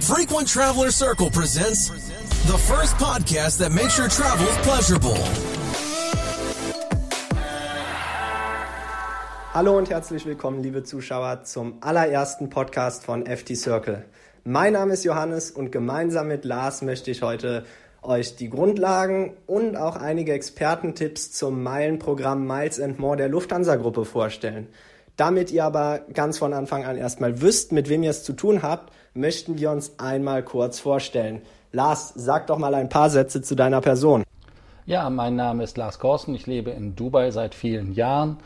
Frequent 0.00 0.48
Traveler 0.48 0.90
Circle 0.90 1.30
presents 1.30 1.88
the 2.46 2.56
first 2.56 2.96
podcast 2.96 3.58
that 3.58 3.70
makes 3.70 3.98
your 3.98 4.08
travels 4.08 4.56
pleasurable. 4.62 5.16
Hallo 9.52 9.76
und 9.76 9.90
herzlich 9.90 10.24
willkommen, 10.24 10.62
liebe 10.62 10.84
Zuschauer, 10.84 11.44
zum 11.44 11.74
allerersten 11.82 12.48
Podcast 12.48 13.04
von 13.04 13.26
FT 13.26 13.56
Circle. 13.56 14.06
Mein 14.44 14.72
Name 14.72 14.94
ist 14.94 15.04
Johannes 15.04 15.50
und 15.50 15.70
gemeinsam 15.70 16.28
mit 16.28 16.46
Lars 16.46 16.80
möchte 16.80 17.10
ich 17.10 17.20
heute 17.20 17.66
euch 18.00 18.36
die 18.36 18.48
Grundlagen 18.48 19.34
und 19.46 19.76
auch 19.76 19.96
einige 19.96 20.32
Expertentipps 20.32 21.32
zum 21.32 21.62
Meilenprogramm 21.62 22.46
Miles 22.46 22.80
and 22.80 22.98
More 22.98 23.18
der 23.18 23.28
Lufthansa-Gruppe 23.28 24.06
vorstellen. 24.06 24.68
Damit 25.16 25.50
ihr 25.50 25.64
aber 25.64 26.00
ganz 26.14 26.38
von 26.38 26.54
Anfang 26.54 26.86
an 26.86 26.96
erstmal 26.96 27.42
wisst, 27.42 27.72
mit 27.72 27.90
wem 27.90 28.02
ihr 28.02 28.10
es 28.10 28.24
zu 28.24 28.32
tun 28.32 28.62
habt, 28.62 28.90
möchten 29.14 29.58
wir 29.58 29.70
uns 29.70 29.98
einmal 29.98 30.42
kurz 30.42 30.80
vorstellen. 30.80 31.42
Lars, 31.72 32.12
sag 32.14 32.46
doch 32.46 32.58
mal 32.58 32.74
ein 32.74 32.88
paar 32.88 33.10
Sätze 33.10 33.42
zu 33.42 33.54
deiner 33.54 33.80
Person. 33.80 34.24
Ja, 34.86 35.08
mein 35.10 35.36
Name 35.36 35.62
ist 35.64 35.76
Lars 35.76 35.98
Korsen. 35.98 36.34
Ich 36.34 36.46
lebe 36.46 36.70
in 36.70 36.96
Dubai 36.96 37.30
seit 37.30 37.54
vielen 37.54 37.92
Jahren, 37.92 38.38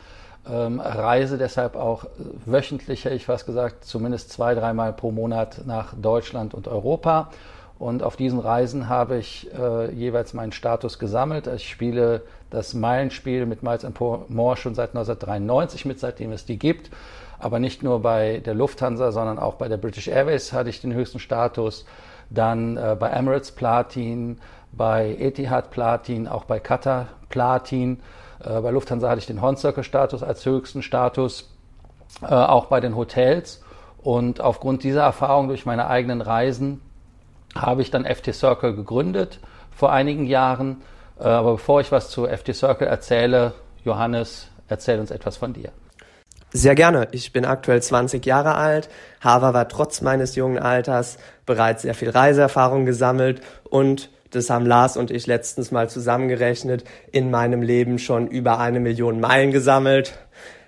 ähm, 0.47 0.79
reise 0.79 1.37
deshalb 1.37 1.75
auch 1.75 2.05
wöchentlich, 2.45 3.05
hätte 3.05 3.15
ich 3.15 3.25
fast 3.25 3.45
gesagt, 3.45 3.83
zumindest 3.83 4.31
zwei, 4.31 4.53
dreimal 4.53 4.93
pro 4.93 5.11
Monat 5.11 5.61
nach 5.65 5.93
Deutschland 5.95 6.53
und 6.53 6.67
Europa 6.67 7.31
und 7.77 8.03
auf 8.03 8.15
diesen 8.15 8.39
Reisen 8.39 8.87
habe 8.87 9.17
ich 9.17 9.49
äh, 9.53 9.91
jeweils 9.93 10.33
meinen 10.33 10.53
Status 10.53 10.97
gesammelt. 10.97 11.47
Ich 11.47 11.69
spiele 11.69 12.21
das 12.49 12.73
Meilenspiel 12.73 13.45
mit 13.45 13.63
Miles 13.63 13.85
More 14.29 14.55
schon 14.55 14.75
seit 14.75 14.89
1993 14.89 15.85
mit, 15.85 15.99
seitdem 15.99 16.31
es 16.31 16.45
die 16.45 16.57
gibt. 16.57 16.89
Aber 17.37 17.59
nicht 17.59 17.83
nur 17.83 18.01
bei 18.01 18.41
der 18.45 18.53
Lufthansa, 18.53 19.11
sondern 19.11 19.39
auch 19.39 19.55
bei 19.55 19.67
der 19.67 19.75
British 19.75 20.07
Airways 20.07 20.53
hatte 20.53 20.69
ich 20.69 20.79
den 20.79 20.93
höchsten 20.93 21.19
Status. 21.19 21.85
Dann 22.29 22.77
äh, 22.77 22.95
bei 22.97 23.09
Emirates 23.09 23.51
Platin, 23.51 24.39
bei 24.71 25.15
Etihad 25.19 25.69
Platin, 25.69 26.29
auch 26.29 26.45
bei 26.45 26.61
Qatar 26.61 27.07
Platin. 27.27 27.99
Äh, 28.39 28.61
bei 28.61 28.71
Lufthansa 28.71 29.09
hatte 29.09 29.19
ich 29.19 29.27
den 29.27 29.41
Horn 29.41 29.57
Circle 29.57 29.83
Status 29.83 30.23
als 30.23 30.45
höchsten 30.45 30.81
Status, 30.81 31.53
äh, 32.21 32.27
auch 32.27 32.67
bei 32.67 32.79
den 32.79 32.95
Hotels. 32.95 33.61
Und 34.01 34.39
aufgrund 34.39 34.83
dieser 34.83 35.01
Erfahrung 35.01 35.49
durch 35.49 35.65
meine 35.65 35.87
eigenen 35.87 36.21
Reisen 36.21 36.79
habe 37.57 37.81
ich 37.81 37.91
dann 37.91 38.05
FT 38.05 38.33
Circle 38.33 38.75
gegründet 38.75 39.39
vor 39.75 39.91
einigen 39.91 40.25
Jahren. 40.25 40.81
Äh, 41.19 41.23
aber 41.23 41.53
bevor 41.53 41.81
ich 41.81 41.91
was 41.91 42.09
zu 42.09 42.27
FT 42.27 42.53
Circle 42.55 42.87
erzähle, 42.87 43.53
Johannes, 43.83 44.47
erzähl 44.67 44.99
uns 44.99 45.11
etwas 45.11 45.37
von 45.37 45.53
dir. 45.53 45.71
Sehr 46.51 46.75
gerne. 46.75 47.09
Ich 47.11 47.33
bin 47.33 47.43
aktuell 47.43 47.81
20 47.81 48.25
Jahre 48.25 48.55
alt, 48.55 48.89
habe 49.19 49.47
aber 49.47 49.67
trotz 49.67 50.01
meines 50.01 50.35
jungen 50.35 50.57
Alters 50.57 51.17
bereits 51.45 51.81
sehr 51.81 51.93
viel 51.93 52.09
Reiseerfahrung 52.09 52.85
gesammelt 52.85 53.41
und 53.69 54.09
das 54.31 54.49
haben 54.49 54.65
Lars 54.65 54.97
und 54.97 55.11
ich 55.11 55.27
letztens 55.27 55.71
mal 55.71 55.89
zusammengerechnet, 55.89 56.83
in 57.11 57.29
meinem 57.29 57.61
Leben 57.61 57.99
schon 57.99 58.27
über 58.27 58.59
eine 58.59 58.79
Million 58.79 59.19
Meilen 59.19 59.51
gesammelt 59.51 60.17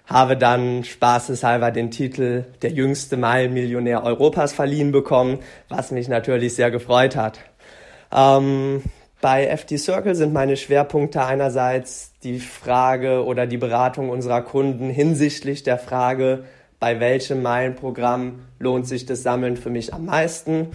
habe 0.08 0.38
dann 0.38 0.83
spaßeshalber 0.83 1.72
den 1.72 1.91
Titel 1.91 2.45
der 2.61 2.72
jüngste 2.72 3.17
Meilenmillionär 3.17 4.03
Europas 4.03 4.53
verliehen 4.53 4.91
bekommen, 4.91 5.39
was 5.69 5.91
mich 5.91 6.08
natürlich 6.08 6.55
sehr 6.55 6.72
gefreut 6.72 7.16
hat. 7.16 7.39
Ähm, 8.16 8.81
bei 9.19 9.47
FD 9.47 9.77
Circle 9.77 10.16
sind 10.16 10.31
meine 10.31 10.55
Schwerpunkte 10.55 11.23
einerseits 11.25 12.14
die 12.23 12.39
Frage 12.39 13.25
oder 13.25 13.45
die 13.47 13.58
Beratung 13.58 14.09
unserer 14.09 14.41
Kunden 14.41 14.89
hinsichtlich 14.89 15.64
der 15.64 15.77
Frage, 15.77 16.45
bei 16.80 16.99
welchem 16.99 17.42
Meilenprogramm 17.42 18.39
lohnt 18.59 18.88
sich 18.88 19.05
das 19.05 19.23
Sammeln 19.23 19.58
für 19.58 19.71
mich 19.71 19.94
am 19.94 20.05
meisten. 20.05 20.67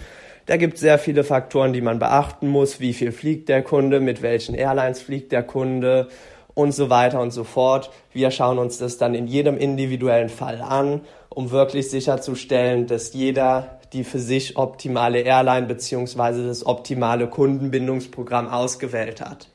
Da 0.45 0.57
gibt 0.57 0.75
es 0.75 0.81
sehr 0.81 0.99
viele 0.99 1.23
Faktoren, 1.23 1.71
die 1.71 1.79
man 1.79 1.99
beachten 1.99 2.49
muss. 2.49 2.81
Wie 2.81 2.93
viel 2.93 3.13
fliegt 3.13 3.47
der 3.47 3.63
Kunde? 3.63 4.01
Mit 4.01 4.21
welchen 4.21 4.55
Airlines 4.55 5.01
fliegt 5.01 5.31
der 5.31 5.43
Kunde? 5.43 6.09
Und 6.55 6.71
so 6.73 6.89
weiter 6.89 7.19
und 7.19 7.31
so 7.31 7.43
fort. 7.43 7.89
Wir 8.11 8.31
schauen 8.31 8.57
uns 8.59 8.77
das 8.77 8.97
dann 8.97 9.15
in 9.15 9.27
jedem 9.27 9.57
individuellen 9.57 10.29
Fall 10.29 10.61
an, 10.61 11.01
um 11.29 11.51
wirklich 11.51 11.89
sicherzustellen, 11.89 12.87
dass 12.87 13.13
jeder 13.13 13.79
die 13.93 14.03
für 14.03 14.19
sich 14.19 14.57
optimale 14.57 15.19
Airline 15.21 15.67
beziehungsweise 15.67 16.45
das 16.47 16.65
optimale 16.65 17.27
Kundenbindungsprogramm 17.27 18.49
ausgewählt 18.49 19.21
hat. 19.21 19.49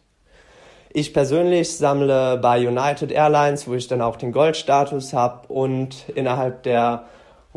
Ich 0.91 1.13
persönlich 1.13 1.77
sammle 1.77 2.39
bei 2.39 2.67
United 2.67 3.13
Airlines, 3.13 3.69
wo 3.69 3.75
ich 3.75 3.89
dann 3.89 4.01
auch 4.01 4.17
den 4.17 4.33
Goldstatus 4.33 5.13
habe 5.13 5.53
und 5.53 6.09
innerhalb 6.15 6.63
der 6.63 7.05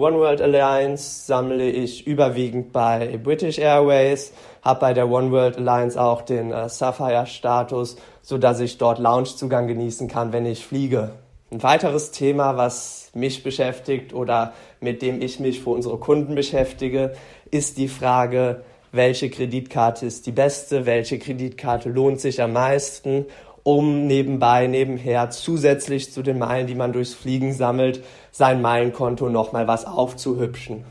One 0.02 0.18
World 0.18 0.42
Alliance 0.42 1.28
sammle 1.28 1.70
ich 1.70 2.08
überwiegend 2.08 2.72
bei 2.72 3.20
British 3.24 3.60
Airways, 3.60 4.34
habe 4.64 4.80
bei 4.80 4.94
der 4.96 5.08
One 5.08 5.30
World 5.30 5.58
Alliance 5.60 6.02
auch 6.02 6.24
den 6.24 6.52
äh, 6.52 6.68
Sapphire-Status, 6.70 7.98
so 8.24 8.40
dass 8.40 8.60
ich 8.62 8.80
dort 8.80 8.98
Loungezugang 8.98 9.68
genießen 9.68 10.08
kann, 10.08 10.34
wenn 10.34 10.48
ich 10.48 10.66
fliege. 10.66 11.12
Ein 11.52 11.62
weiteres 11.62 12.10
Thema, 12.10 12.58
was 12.58 13.12
mich 13.14 13.44
beschäftigt 13.44 14.12
oder 14.12 14.54
mit 14.80 15.04
dem 15.04 15.22
ich 15.22 15.40
mich 15.40 15.62
für 15.62 15.70
unsere 15.70 16.00
Kunden 16.00 16.34
beschäftige, 16.34 17.14
ist 17.52 17.78
die 17.78 17.88
Frage, 17.88 18.64
welche 18.92 19.30
Kreditkarte 19.30 20.08
ist 20.08 20.26
die 20.26 20.32
beste, 20.32 20.88
welche 20.88 21.20
Kreditkarte 21.20 21.90
lohnt 21.90 22.20
sich 22.20 22.42
am 22.42 22.54
meisten, 22.54 23.28
um 23.64 24.08
nebenbei, 24.08 24.68
nebenher 24.68 25.30
zusätzlich 25.30 26.12
zu 26.12 26.24
den 26.24 26.40
Meilen, 26.40 26.68
die 26.68 26.76
man 26.76 26.94
durchs 26.94 27.14
Fliegen 27.14 27.54
sammelt, 27.54 28.04
sein 28.32 28.62
Meilenkonto 28.62 29.30
nochmal 29.30 29.68
was 29.68 29.86
aufzuhübschen. 29.86 30.84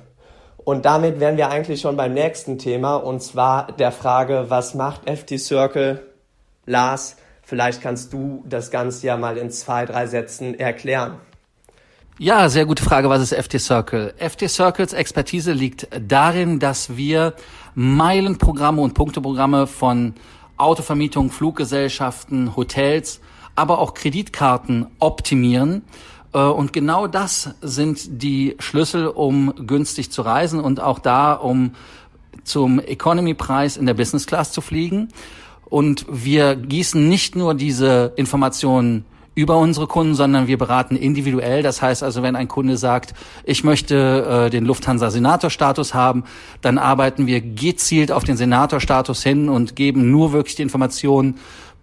Und 0.59 0.85
damit 0.85 1.21
wären 1.21 1.37
wir 1.37 1.51
eigentlich 1.51 1.81
schon 1.81 1.97
beim 1.97 2.13
nächsten 2.15 2.59
Thema 2.59 2.97
und 2.97 3.23
zwar 3.23 3.73
der 3.73 3.93
Frage, 3.93 4.47
was 4.49 4.75
macht 4.75 5.09
FT 5.11 5.39
Circle? 5.41 6.03
Lars, 6.67 7.17
vielleicht 7.43 7.83
kannst 7.83 8.13
du 8.13 8.45
das 8.49 8.71
Ganze 8.71 9.07
ja 9.07 9.17
mal 9.17 9.37
in 9.37 9.51
zwei, 9.51 9.87
drei 9.87 10.07
Sätzen 10.07 10.59
erklären. 10.59 11.15
Ja, 12.19 12.51
sehr 12.51 12.67
gute 12.67 12.85
Frage. 12.85 13.09
Was 13.09 13.23
ist 13.23 13.35
FT 13.35 13.59
Circle? 13.59 14.13
FT 14.19 14.51
Circles 14.51 14.93
Expertise 14.93 15.53
liegt 15.53 15.89
darin, 16.07 16.59
dass 16.59 16.95
wir 16.99 17.33
Meilenprogramme 17.75 18.83
und 18.83 18.93
Punkteprogramme 18.93 19.67
von 19.67 20.15
Autovermietung, 20.61 21.31
Fluggesellschaften, 21.31 22.57
Hotels, 22.57 23.21
aber 23.55 23.79
auch 23.79 23.95
Kreditkarten 23.95 24.87
optimieren 24.99 25.83
äh, 26.33 26.39
und 26.39 26.73
genau 26.73 27.07
das 27.07 27.55
sind 27.61 28.23
die 28.23 28.57
Schlüssel, 28.59 29.07
um 29.07 29.55
günstig 29.67 30.11
zu 30.11 30.23
reisen 30.23 30.61
und 30.61 30.81
auch 30.81 30.99
da, 30.99 31.33
um 31.35 31.73
zum 32.45 32.81
Economy-Preis 32.81 33.77
in 33.77 33.87
der 33.87 33.95
Business 33.95 34.27
Class 34.27 34.53
zu 34.53 34.61
fliegen. 34.61 35.09
Und 35.65 36.07
wir 36.11 36.57
gießen 36.57 37.09
nicht 37.09 37.37
nur 37.37 37.55
diese 37.55 38.13
Informationen 38.17 39.05
über 39.35 39.59
unsere 39.59 39.87
Kunden, 39.87 40.15
sondern 40.15 40.49
wir 40.49 40.59
beraten 40.59 40.97
individuell. 40.97 41.63
Das 41.63 41.81
heißt 41.81 42.03
also, 42.03 42.23
wenn 42.23 42.37
ein 42.37 42.49
Kunde 42.49 42.77
sagt, 42.77 43.15
ich 43.45 43.65
möchte 43.65 44.47
äh, 44.47 44.51
den 44.51 44.65
Lufthansa 44.65 45.11
Senator-Status 45.11 45.95
haben, 45.95 46.25
dann 46.61 46.79
arbeiten 46.79 47.27
wir 47.27 47.41
gezielt 47.41 48.13
auf 48.13 48.25
den 48.25 48.37
Senator-Status 48.37 49.23
hin 49.23 49.49
und 49.49 49.77
geben 49.77 50.11
nur 50.11 50.33
wirklich 50.33 50.57
die 50.57 50.63
Informationen 50.63 51.37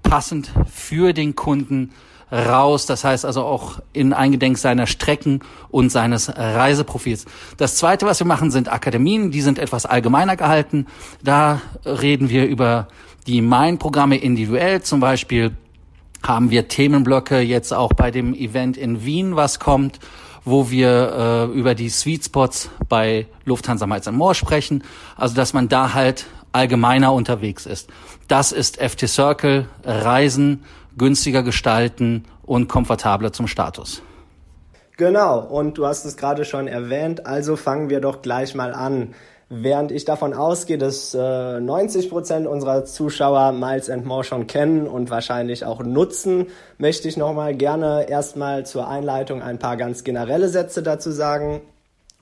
passend 0.03 0.51
für 0.71 1.13
den 1.13 1.35
Kunden 1.35 1.91
raus. 2.31 2.85
Das 2.85 3.03
heißt 3.03 3.25
also 3.25 3.43
auch 3.43 3.79
in 3.93 4.13
Eingedenk 4.13 4.57
seiner 4.57 4.85
Strecken 4.85 5.39
und 5.69 5.89
seines 5.89 6.29
Reiseprofils. 6.29 7.25
Das 7.57 7.77
zweite, 7.77 8.05
was 8.05 8.19
wir 8.19 8.27
machen, 8.27 8.51
sind 8.51 8.71
Akademien. 8.71 9.31
Die 9.31 9.41
sind 9.41 9.59
etwas 9.59 9.85
allgemeiner 9.85 10.35
gehalten. 10.35 10.87
Da 11.23 11.61
reden 11.85 12.29
wir 12.29 12.45
über 12.45 12.87
die 13.25 13.41
Main-Programme 13.41 14.17
individuell. 14.17 14.81
Zum 14.81 14.99
Beispiel 14.99 15.55
haben 16.23 16.51
wir 16.51 16.67
Themenblöcke 16.67 17.39
jetzt 17.39 17.73
auch 17.73 17.94
bei 17.94 18.11
dem 18.11 18.33
Event 18.33 18.78
in 18.78 19.05
Wien, 19.05 19.35
was 19.35 19.59
kommt 19.59 20.00
wo 20.47 20.72
wir 20.72 21.50
äh, 21.51 21.57
über 21.57 21.75
die 21.75 21.89
Sweet 21.89 22.23
Spots 22.23 22.69
bei 22.88 23.28
Lufthansa 23.44 23.85
Miles 23.85 24.09
More 24.09 24.33
sprechen. 24.33 24.83
Also, 25.18 25.36
dass 25.36 25.53
man 25.53 25.68
da 25.68 25.94
halt 25.94 26.25
allgemeiner 26.53 27.12
unterwegs 27.12 27.65
ist. 27.65 27.89
Das 28.30 28.53
ist 28.53 28.77
FT 28.81 29.09
Circle, 29.09 29.68
Reisen 29.83 30.63
günstiger 30.97 31.44
gestalten 31.44 32.24
und 32.44 32.69
komfortabler 32.69 33.33
zum 33.33 33.47
Status. 33.47 34.01
Genau, 34.95 35.39
und 35.39 35.77
du 35.77 35.86
hast 35.86 36.06
es 36.06 36.18
gerade 36.18 36.44
schon 36.44 36.68
erwähnt, 36.68 37.27
also 37.27 37.56
fangen 37.56 37.89
wir 37.89 38.00
doch 38.00 38.24
gleich 38.24 38.56
mal 38.56 38.74
an. 38.74 39.13
Während 39.49 39.94
ich 39.94 40.03
davon 40.03 40.33
ausgehe, 40.33 40.77
dass 40.77 41.13
äh, 41.13 41.59
90 41.61 42.09
Prozent 42.09 42.47
unserer 42.47 42.83
Zuschauer 42.83 43.53
Miles 43.53 43.89
and 43.89 44.05
More 44.05 44.25
schon 44.25 44.45
kennen 44.45 44.88
und 44.88 45.09
wahrscheinlich 45.09 45.63
auch 45.63 45.81
nutzen, 45.81 46.47
möchte 46.77 47.07
ich 47.07 47.15
nochmal 47.15 47.55
gerne 47.55 48.09
erstmal 48.09 48.65
zur 48.65 48.89
Einleitung 48.89 49.41
ein 49.41 49.57
paar 49.57 49.77
ganz 49.77 50.03
generelle 50.03 50.49
Sätze 50.49 50.83
dazu 50.83 51.11
sagen. 51.11 51.61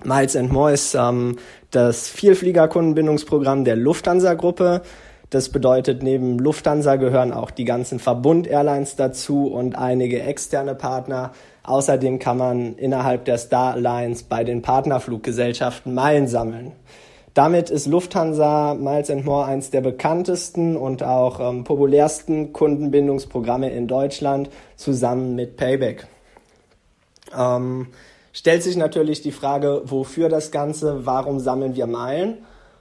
Miles 0.04 0.36
and 0.36 0.51
More 0.51 0.74
ist 0.74 0.94
ähm, 0.94 1.38
das 1.72 2.10
Vielfliegerkundenbindungsprogramm 2.10 3.66
der 3.66 3.75
Lufthansa-Gruppe. 3.75 4.81
Das 5.31 5.50
bedeutet, 5.50 6.04
neben 6.04 6.38
Lufthansa 6.38 6.98
gehören 6.98 7.33
auch 7.33 7.50
die 7.50 7.66
ganzen 7.66 7.98
Verbund-Airlines 7.98 8.98
dazu 8.98 9.48
und 9.48 9.75
einige 9.75 10.21
externe 10.21 10.75
Partner. 10.75 11.31
Außerdem 11.63 12.19
kann 12.19 12.38
man 12.38 12.75
innerhalb 12.75 13.25
der 13.25 13.39
Star 13.39 13.74
Alliance 13.74 14.25
bei 14.30 14.44
den 14.44 14.62
Partnerfluggesellschaften 14.62 15.95
Meilen 15.95 16.28
sammeln. 16.28 16.74
Damit 17.36 17.70
ist 17.70 17.86
Lufthansa 17.86 18.76
Miles 18.76 19.10
More 19.26 19.44
eins 19.44 19.70
der 19.70 19.82
bekanntesten 19.82 20.78
und 20.78 21.04
auch 21.04 21.42
ähm, 21.42 21.66
populärsten 21.66 22.54
Kundenbindungsprogramme 22.54 23.70
in 23.72 23.90
Deutschland 23.90 24.50
zusammen 24.78 25.36
mit 25.36 25.58
Payback. 25.58 26.08
Ähm, 27.38 27.88
stellt 28.32 28.64
sich 28.64 28.78
natürlich 28.78 29.22
die 29.22 29.34
Frage, 29.34 29.82
wofür 29.84 30.30
das 30.30 30.52
Ganze, 30.52 31.06
warum 31.06 31.42
sammeln 31.42 31.76
wir 31.76 31.88
Meilen? 31.88 32.38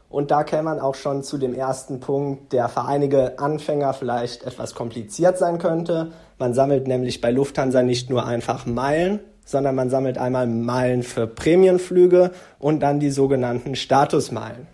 Und 0.09 0.31
da 0.31 0.45
käme 0.45 0.63
man 0.63 0.79
auch 0.79 0.95
schon 0.95 1.25
zu 1.25 1.37
dem 1.37 1.53
ersten 1.53 1.99
Punkt, 1.99 2.53
der 2.53 2.69
für 2.69 2.85
einige 2.85 3.41
Anfänger 3.41 3.93
vielleicht 3.93 4.45
etwas 4.45 4.77
kompliziert 4.77 5.37
sein 5.37 5.59
könnte. 5.59 6.13
Man 6.39 6.55
sammelt 6.55 6.87
nämlich 6.87 7.21
bei 7.21 7.33
Lufthansa 7.33 7.83
nicht 7.83 8.09
nur 8.09 8.25
einfach 8.25 8.67
Meilen, 8.67 9.19
sondern 9.45 9.75
man 9.75 9.91
sammelt 9.91 10.19
einmal 10.19 10.47
Meilen 10.47 11.03
für 11.03 11.27
Prämienflüge 11.27 12.31
und 12.59 12.81
dann 12.81 13.01
die 13.01 13.11
sogenannten 13.11 13.77
Statusmeilen. 13.77 14.67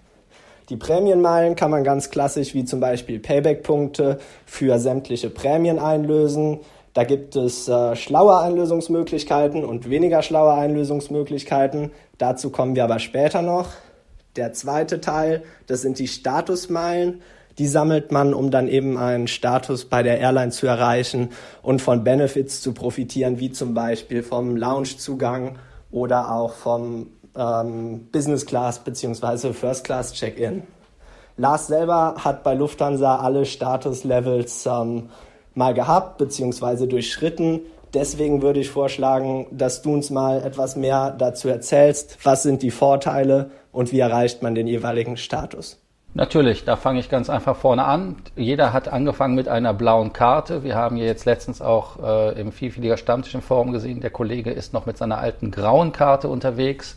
Die 0.68 0.76
Prämienmeilen 0.76 1.56
kann 1.56 1.72
man 1.72 1.82
ganz 1.82 2.10
klassisch 2.10 2.54
wie 2.54 2.64
zum 2.64 2.78
Beispiel 2.78 3.18
Payback-Punkte 3.18 4.18
für 4.46 4.78
sämtliche 4.78 5.28
Prämien 5.28 5.80
einlösen. 5.80 6.60
Da 6.94 7.02
gibt 7.02 7.34
es 7.34 7.68
äh, 7.68 7.96
schlaue 7.96 8.38
Einlösungsmöglichkeiten 8.38 9.64
und 9.64 9.90
weniger 9.90 10.22
schlaue 10.22 10.54
Einlösungsmöglichkeiten. 10.54 11.90
Dazu 12.18 12.50
kommen 12.50 12.76
wir 12.76 12.84
aber 12.84 13.00
später 13.00 13.42
noch. 13.42 13.70
Der 14.36 14.52
zweite 14.52 15.00
Teil, 15.00 15.42
das 15.66 15.82
sind 15.82 15.98
die 15.98 16.06
Statusmeilen. 16.06 17.20
Die 17.60 17.66
sammelt 17.66 18.10
man, 18.10 18.32
um 18.32 18.50
dann 18.50 18.68
eben 18.68 18.96
einen 18.96 19.28
Status 19.28 19.84
bei 19.84 20.02
der 20.02 20.18
Airline 20.18 20.50
zu 20.50 20.66
erreichen 20.66 21.28
und 21.60 21.82
von 21.82 22.02
Benefits 22.02 22.62
zu 22.62 22.72
profitieren, 22.72 23.38
wie 23.38 23.52
zum 23.52 23.74
Beispiel 23.74 24.22
vom 24.22 24.56
Loungezugang 24.56 25.58
oder 25.90 26.32
auch 26.32 26.54
vom 26.54 27.08
ähm, 27.36 28.08
Business 28.12 28.46
Class 28.46 28.78
bzw. 28.78 29.52
First 29.52 29.84
Class 29.84 30.14
Check-in. 30.14 30.62
Lars 31.36 31.66
selber 31.66 32.14
hat 32.16 32.44
bei 32.44 32.54
Lufthansa 32.54 33.16
alle 33.16 33.44
Statuslevels 33.44 34.64
ähm, 34.64 35.10
mal 35.54 35.74
gehabt 35.74 36.16
bzw. 36.16 36.86
durchschritten. 36.86 37.60
Deswegen 37.92 38.40
würde 38.40 38.60
ich 38.60 38.70
vorschlagen, 38.70 39.48
dass 39.50 39.82
du 39.82 39.92
uns 39.92 40.08
mal 40.08 40.42
etwas 40.42 40.76
mehr 40.76 41.10
dazu 41.10 41.50
erzählst. 41.50 42.16
Was 42.22 42.42
sind 42.42 42.62
die 42.62 42.70
Vorteile 42.70 43.50
und 43.70 43.92
wie 43.92 44.00
erreicht 44.00 44.42
man 44.42 44.54
den 44.54 44.66
jeweiligen 44.66 45.18
Status? 45.18 45.79
Natürlich, 46.12 46.64
da 46.64 46.74
fange 46.74 46.98
ich 46.98 47.08
ganz 47.08 47.30
einfach 47.30 47.54
vorne 47.54 47.84
an. 47.84 48.16
Jeder 48.34 48.72
hat 48.72 48.88
angefangen 48.88 49.36
mit 49.36 49.46
einer 49.46 49.72
blauen 49.72 50.12
Karte. 50.12 50.64
Wir 50.64 50.74
haben 50.74 50.96
hier 50.96 51.06
jetzt 51.06 51.24
letztens 51.24 51.62
auch 51.62 52.02
äh, 52.02 52.40
im 52.40 52.50
Vielfältiger 52.50 52.96
Stammtisch 52.96 53.34
im 53.34 53.42
Forum 53.42 53.70
gesehen, 53.70 54.00
der 54.00 54.10
Kollege 54.10 54.50
ist 54.50 54.72
noch 54.72 54.86
mit 54.86 54.98
seiner 54.98 55.18
alten 55.18 55.52
grauen 55.52 55.92
Karte 55.92 56.28
unterwegs. 56.28 56.96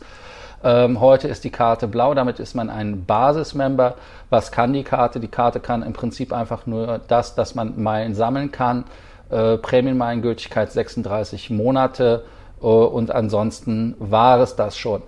Ähm, 0.64 0.98
heute 0.98 1.28
ist 1.28 1.44
die 1.44 1.50
Karte 1.50 1.86
blau, 1.86 2.14
damit 2.14 2.40
ist 2.40 2.54
man 2.54 2.70
ein 2.70 3.04
Basismember. 3.04 3.94
Was 4.30 4.50
kann 4.50 4.72
die 4.72 4.82
Karte? 4.82 5.20
Die 5.20 5.28
Karte 5.28 5.60
kann 5.60 5.84
im 5.84 5.92
Prinzip 5.92 6.32
einfach 6.32 6.66
nur 6.66 7.00
das, 7.06 7.36
dass 7.36 7.54
man 7.54 7.80
Meilen 7.80 8.16
sammeln 8.16 8.50
kann. 8.50 8.84
Äh, 9.30 9.58
Prämienmeilengültigkeit 9.58 10.72
36 10.72 11.50
Monate 11.50 12.24
äh, 12.60 12.66
und 12.66 13.12
ansonsten 13.12 13.94
war 14.00 14.40
es 14.40 14.56
das 14.56 14.76
schon. 14.76 15.02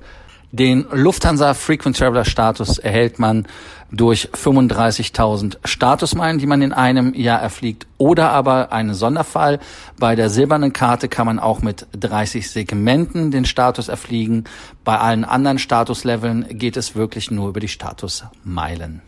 Den 0.52 0.86
Lufthansa 0.92 1.54
Frequent 1.54 1.98
Traveler 1.98 2.24
Status 2.24 2.78
erhält 2.78 3.18
man 3.18 3.46
durch 3.90 4.28
35.000 4.32 5.58
Statusmeilen, 5.64 6.38
die 6.38 6.46
man 6.46 6.62
in 6.62 6.72
einem 6.72 7.14
Jahr 7.14 7.40
erfliegt, 7.40 7.86
oder 7.98 8.30
aber 8.30 8.72
einen 8.72 8.94
Sonderfall. 8.94 9.58
Bei 9.98 10.14
der 10.14 10.30
silbernen 10.30 10.72
Karte 10.72 11.08
kann 11.08 11.26
man 11.26 11.38
auch 11.38 11.62
mit 11.62 11.86
30 11.98 12.50
Segmenten 12.50 13.30
den 13.30 13.44
Status 13.44 13.88
erfliegen. 13.88 14.44
Bei 14.84 14.98
allen 14.98 15.24
anderen 15.24 15.58
Statusleveln 15.58 16.46
geht 16.50 16.76
es 16.76 16.94
wirklich 16.94 17.30
nur 17.30 17.48
über 17.48 17.60
die 17.60 17.68
Statusmeilen. 17.68 19.02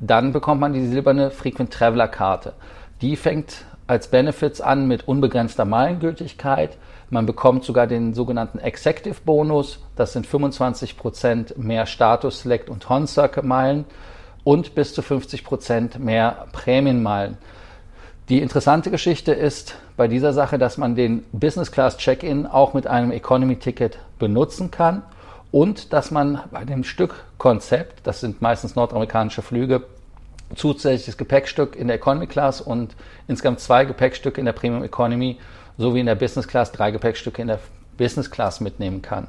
Dann 0.00 0.32
bekommt 0.32 0.60
man 0.60 0.72
die 0.72 0.86
silberne 0.86 1.30
Frequent 1.30 1.72
Traveler 1.72 2.08
Karte. 2.08 2.52
Die 3.00 3.16
fängt 3.16 3.64
als 3.86 4.08
Benefits 4.08 4.60
an 4.60 4.86
mit 4.86 5.08
unbegrenzter 5.08 5.64
Meilengültigkeit. 5.64 6.76
Man 7.10 7.24
bekommt 7.24 7.64
sogar 7.64 7.86
den 7.86 8.12
sogenannten 8.12 8.58
Executive 8.58 9.22
Bonus. 9.24 9.78
Das 9.96 10.12
sind 10.12 10.26
25 10.26 10.98
Prozent 10.98 11.56
mehr 11.56 11.86
Status 11.86 12.40
Select 12.40 12.68
und 12.68 12.86
Circuit 13.06 13.44
Meilen 13.44 13.86
und 14.44 14.74
bis 14.74 14.94
zu 14.94 15.02
50 15.02 15.44
Prozent 15.44 15.98
mehr 15.98 16.46
Prämienmeilen. 16.52 17.38
Die 18.28 18.42
interessante 18.42 18.90
Geschichte 18.90 19.32
ist 19.32 19.76
bei 19.96 20.06
dieser 20.06 20.34
Sache, 20.34 20.58
dass 20.58 20.76
man 20.76 20.94
den 20.94 21.24
Business 21.32 21.72
Class 21.72 21.96
Check-in 21.96 22.46
auch 22.46 22.74
mit 22.74 22.86
einem 22.86 23.10
Economy 23.10 23.56
Ticket 23.56 23.98
benutzen 24.18 24.70
kann 24.70 25.02
und 25.50 25.94
dass 25.94 26.10
man 26.10 26.42
bei 26.50 26.66
dem 26.66 26.84
Stückkonzept, 26.84 28.06
das 28.06 28.20
sind 28.20 28.42
meistens 28.42 28.76
nordamerikanische 28.76 29.40
Flüge, 29.40 29.84
zusätzliches 30.54 31.16
Gepäckstück 31.16 31.74
in 31.74 31.88
der 31.88 31.96
Economy 31.96 32.26
Class 32.26 32.60
und 32.60 32.96
insgesamt 33.28 33.60
zwei 33.60 33.86
Gepäckstücke 33.86 34.40
in 34.40 34.44
der 34.44 34.52
Premium 34.52 34.84
Economy 34.84 35.38
sowie 35.78 36.00
in 36.00 36.06
der 36.06 36.14
Business 36.14 36.46
Class 36.46 36.72
drei 36.72 36.90
Gepäckstücke 36.90 37.40
in 37.40 37.48
der 37.48 37.60
Business 37.96 38.30
Class 38.30 38.60
mitnehmen 38.60 39.00
kann. 39.00 39.28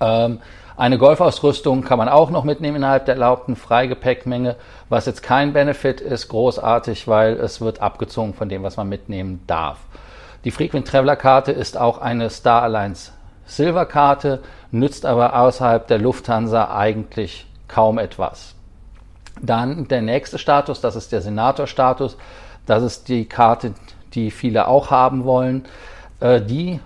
Ähm, 0.00 0.40
eine 0.76 0.98
Golfausrüstung 0.98 1.82
kann 1.82 1.98
man 1.98 2.08
auch 2.08 2.30
noch 2.30 2.44
mitnehmen 2.44 2.78
innerhalb 2.78 3.04
der 3.04 3.14
erlaubten 3.14 3.54
Freigepäckmenge, 3.54 4.56
was 4.88 5.06
jetzt 5.06 5.22
kein 5.22 5.52
Benefit 5.52 6.00
ist, 6.00 6.28
großartig, 6.28 7.06
weil 7.06 7.34
es 7.34 7.60
wird 7.60 7.80
abgezogen 7.80 8.34
von 8.34 8.48
dem, 8.48 8.62
was 8.62 8.76
man 8.76 8.88
mitnehmen 8.88 9.42
darf. 9.46 9.78
Die 10.44 10.50
Frequent 10.50 10.88
Traveler 10.88 11.16
Karte 11.16 11.52
ist 11.52 11.76
auch 11.76 11.98
eine 11.98 12.30
Star 12.30 12.62
Alliance 12.62 13.12
Silver 13.50 13.84
Karte, 13.84 14.40
nützt 14.70 15.04
aber 15.04 15.38
außerhalb 15.38 15.86
der 15.88 15.98
Lufthansa 15.98 16.74
eigentlich 16.74 17.46
kaum 17.66 17.98
etwas. 17.98 18.54
Dann 19.42 19.88
der 19.88 20.02
nächste 20.02 20.38
Status, 20.38 20.80
das 20.80 20.96
ist 20.96 21.12
der 21.12 21.20
Senator-Status. 21.20 22.16
Das 22.66 22.82
ist 22.82 23.08
die 23.08 23.24
Karte, 23.24 23.74
die 24.14 24.30
viele 24.30 24.68
auch 24.68 24.90
haben 24.90 25.24
wollen. 25.24 25.64
Äh, 26.20 26.40
die 26.40 26.80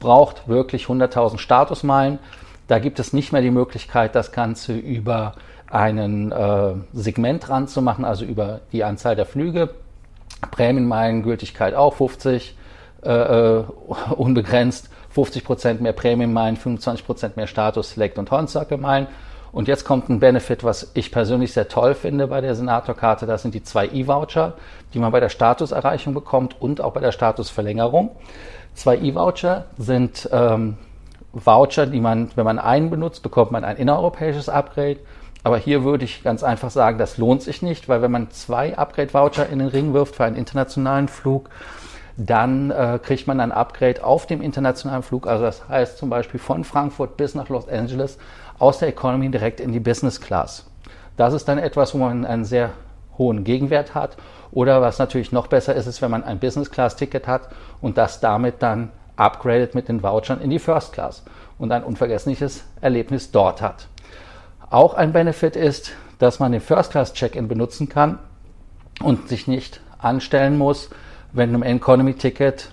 braucht 0.00 0.48
wirklich 0.48 0.86
100.000 0.86 1.38
Statusmeilen. 1.38 2.18
Da 2.68 2.78
gibt 2.78 2.98
es 2.98 3.12
nicht 3.12 3.32
mehr 3.32 3.42
die 3.42 3.50
Möglichkeit, 3.50 4.14
das 4.14 4.32
Ganze 4.32 4.74
über 4.74 5.34
einen 5.70 6.30
äh, 6.32 6.74
Segment 6.92 7.48
ranzumachen, 7.48 8.04
also 8.04 8.24
über 8.24 8.60
die 8.72 8.84
Anzahl 8.84 9.16
der 9.16 9.26
Flüge. 9.26 9.70
Prämienmeilengültigkeit 10.50 11.74
auch 11.74 11.94
50, 11.94 12.56
äh, 13.02 13.10
äh, 13.10 13.64
unbegrenzt, 14.16 14.90
50% 15.14 15.80
mehr 15.80 15.92
Prämienmeilen, 15.92 16.56
25% 16.56 17.32
mehr 17.36 17.46
Status, 17.46 17.90
Select 17.90 18.18
und 18.18 18.30
Horncycle-Meilen. 18.30 19.06
Und 19.54 19.68
jetzt 19.68 19.84
kommt 19.84 20.08
ein 20.08 20.18
Benefit, 20.18 20.64
was 20.64 20.90
ich 20.94 21.12
persönlich 21.12 21.52
sehr 21.52 21.68
toll 21.68 21.94
finde 21.94 22.26
bei 22.26 22.40
der 22.40 22.56
Senatorkarte. 22.56 23.24
Das 23.24 23.42
sind 23.42 23.54
die 23.54 23.62
zwei 23.62 23.86
E-Voucher, 23.86 24.54
die 24.92 24.98
man 24.98 25.12
bei 25.12 25.20
der 25.20 25.28
Statuserreichung 25.28 26.12
bekommt 26.12 26.60
und 26.60 26.80
auch 26.80 26.92
bei 26.92 27.00
der 27.00 27.12
Statusverlängerung. 27.12 28.10
Zwei 28.74 28.96
E-Voucher 28.98 29.66
sind 29.78 30.28
ähm, 30.32 30.76
Voucher, 31.32 31.86
die 31.86 32.00
man, 32.00 32.32
wenn 32.34 32.44
man 32.44 32.58
einen 32.58 32.90
benutzt, 32.90 33.22
bekommt 33.22 33.52
man 33.52 33.62
ein 33.62 33.76
innereuropäisches 33.76 34.48
Upgrade. 34.48 34.96
Aber 35.44 35.56
hier 35.56 35.84
würde 35.84 36.04
ich 36.04 36.24
ganz 36.24 36.42
einfach 36.42 36.70
sagen, 36.70 36.98
das 36.98 37.16
lohnt 37.16 37.42
sich 37.42 37.62
nicht, 37.62 37.88
weil 37.88 38.02
wenn 38.02 38.10
man 38.10 38.32
zwei 38.32 38.76
Upgrade-Voucher 38.76 39.48
in 39.50 39.60
den 39.60 39.68
Ring 39.68 39.94
wirft 39.94 40.16
für 40.16 40.24
einen 40.24 40.34
internationalen 40.34 41.06
Flug, 41.06 41.48
dann 42.16 42.72
äh, 42.72 42.98
kriegt 43.00 43.28
man 43.28 43.38
ein 43.38 43.52
Upgrade 43.52 44.02
auf 44.02 44.26
dem 44.26 44.42
internationalen 44.42 45.04
Flug. 45.04 45.28
Also 45.28 45.44
das 45.44 45.68
heißt 45.68 45.96
zum 45.98 46.10
Beispiel 46.10 46.40
von 46.40 46.64
Frankfurt 46.64 47.16
bis 47.16 47.36
nach 47.36 47.48
Los 47.48 47.68
Angeles 47.68 48.18
aus 48.64 48.78
der 48.78 48.88
Economy 48.88 49.28
direkt 49.30 49.60
in 49.60 49.72
die 49.72 49.80
Business 49.80 50.22
Class. 50.22 50.64
Das 51.18 51.34
ist 51.34 51.46
dann 51.46 51.58
etwas, 51.58 51.92
wo 51.92 51.98
man 51.98 52.24
einen 52.24 52.46
sehr 52.46 52.70
hohen 53.18 53.44
Gegenwert 53.44 53.94
hat. 53.94 54.16
Oder 54.52 54.80
was 54.80 54.98
natürlich 54.98 55.32
noch 55.32 55.48
besser 55.48 55.74
ist, 55.74 55.86
ist, 55.86 56.00
wenn 56.00 56.10
man 56.10 56.24
ein 56.24 56.38
Business 56.38 56.70
Class 56.70 56.96
Ticket 56.96 57.26
hat 57.26 57.50
und 57.82 57.98
das 57.98 58.20
damit 58.20 58.62
dann 58.62 58.90
upgradet 59.16 59.74
mit 59.74 59.88
den 59.88 60.02
Vouchern 60.02 60.40
in 60.40 60.48
die 60.48 60.58
First 60.58 60.94
Class 60.94 61.24
und 61.58 61.72
ein 61.72 61.84
unvergessliches 61.84 62.64
Erlebnis 62.80 63.30
dort 63.30 63.60
hat. 63.60 63.88
Auch 64.70 64.94
ein 64.94 65.12
Benefit 65.12 65.56
ist, 65.56 65.92
dass 66.18 66.40
man 66.40 66.52
den 66.52 66.62
First 66.62 66.92
Class 66.92 67.12
Check-in 67.12 67.48
benutzen 67.48 67.90
kann 67.90 68.18
und 69.02 69.28
sich 69.28 69.46
nicht 69.46 69.80
anstellen 69.98 70.56
muss, 70.56 70.88
wenn 71.32 71.50
einem 71.50 71.62
Economy 71.62 72.14
Ticket 72.14 72.70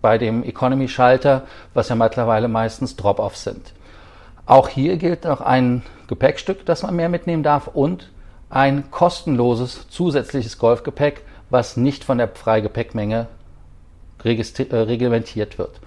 bei 0.00 0.16
dem 0.16 0.42
Economy 0.42 0.88
Schalter, 0.88 1.42
was 1.74 1.90
ja 1.90 1.96
mittlerweile 1.96 2.48
meistens 2.48 2.96
Drop-offs 2.96 3.44
sind. 3.44 3.74
Auch 4.46 4.68
hier 4.68 4.96
gilt 4.96 5.24
noch 5.24 5.40
ein 5.40 5.82
Gepäckstück, 6.06 6.66
das 6.66 6.82
man 6.82 6.96
mehr 6.96 7.08
mitnehmen 7.08 7.42
darf 7.42 7.68
und 7.68 8.10
ein 8.50 8.90
kostenloses 8.90 9.88
zusätzliches 9.88 10.58
Golfgepäck, 10.58 11.22
was 11.50 11.76
nicht 11.76 12.04
von 12.04 12.18
der 12.18 12.28
Freigepäckmenge 12.28 13.26
äh, 14.22 14.76
reglementiert 14.76 15.58
wird. 15.58 15.80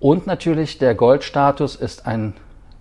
Und 0.00 0.26
natürlich 0.26 0.78
der 0.78 0.94
Goldstatus 0.94 1.74
ist 1.76 2.06
ein 2.06 2.34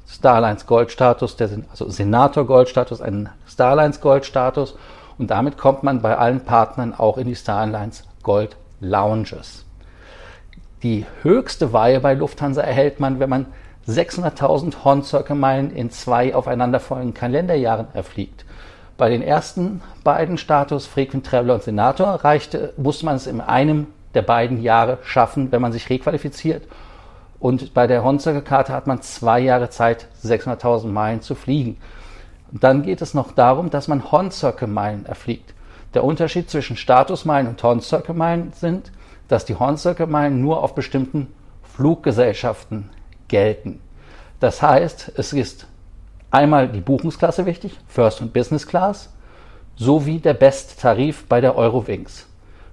Starlines 0.08 0.66
Goldstatus, 0.66 1.36
der, 1.36 1.50
also 1.70 1.90
Senator 1.90 2.46
Goldstatus, 2.46 3.02
ein 3.02 3.30
Starlines 3.48 4.00
Goldstatus 4.00 4.76
und 5.18 5.32
damit 5.32 5.58
kommt 5.58 5.84
man 5.84 6.02
bei 6.02 6.16
allen 6.18 6.42
Partnern 6.42 6.94
auch 6.94 7.18
in 7.18 7.28
die 7.28 7.36
Starlines 7.36 8.04
Gold 8.24 8.56
Lounges. 8.80 9.66
Die 10.84 11.06
höchste 11.24 11.74
Weihe 11.74 12.00
bei 12.00 12.14
Lufthansa 12.14 12.62
erhält 12.62 13.00
man, 13.00 13.20
wenn 13.20 13.30
man 13.30 13.48
600.000 13.88 14.84
Horn-Circle-Meilen 14.84 15.72
in 15.72 15.90
zwei 15.92 16.36
aufeinanderfolgenden 16.36 17.14
Kalenderjahren 17.14 17.88
erfliegt. 17.94 18.46
Bei 18.98 19.10
den 19.10 19.22
ersten 19.22 19.82
beiden 20.04 20.38
Status, 20.38 20.86
Frequent 20.88 21.26
Traveler 21.26 21.56
und 21.56 21.64
Senator, 21.64 22.08
reichte, 22.08 22.74
musste 22.78 23.06
man 23.06 23.16
es 23.16 23.28
in 23.28 23.40
einem 23.40 23.88
der 24.14 24.24
beiden 24.24 24.62
Jahre 24.62 24.98
schaffen, 25.04 25.52
wenn 25.52 25.62
man 25.62 25.72
sich 25.72 25.90
requalifiziert. 25.90 26.68
Und 27.40 27.74
bei 27.74 27.88
der 27.88 28.04
Horn-Circle-Karte 28.04 28.74
hat 28.74 28.88
man 28.88 29.02
zwei 29.02 29.40
Jahre 29.40 29.70
Zeit, 29.70 30.08
600.000 30.24 30.88
Meilen 30.88 31.22
zu 31.22 31.36
fliegen. 31.36 31.78
Und 32.52 32.64
dann 32.64 32.82
geht 32.82 33.02
es 33.02 33.14
noch 33.14 33.32
darum, 33.32 33.70
dass 33.70 33.88
man 33.88 34.12
Horn-Circle-Meilen 34.12 35.06
erfliegt. 35.06 35.54
Der 35.94 36.04
Unterschied 36.04 36.50
zwischen 36.50 36.76
Statusmeilen 36.76 37.48
und 37.48 37.62
Horn-Circle-Meilen 37.62 38.52
sind, 38.54 38.92
dass 39.28 39.46
die 39.46 39.56
Horn-Circle-Meilen 39.56 40.42
nur 40.42 40.64
auf 40.64 40.76
bestimmten 40.76 41.28
Fluggesellschaften 41.64 42.90
gelten. 43.28 43.80
Das 44.40 44.62
heißt, 44.62 45.14
es 45.16 45.34
ist 45.34 45.68
einmal 46.32 46.68
die 46.68 46.82
Buchungsklasse 46.82 47.46
wichtig, 47.46 47.78
First 47.88 48.22
und 48.22 48.34
Business 48.34 48.68
Class, 48.68 49.10
sowie 49.76 50.20
der 50.20 50.34
Besttarif 50.34 51.26
bei 51.28 51.42
der 51.42 51.56
Eurowings. 51.56 52.28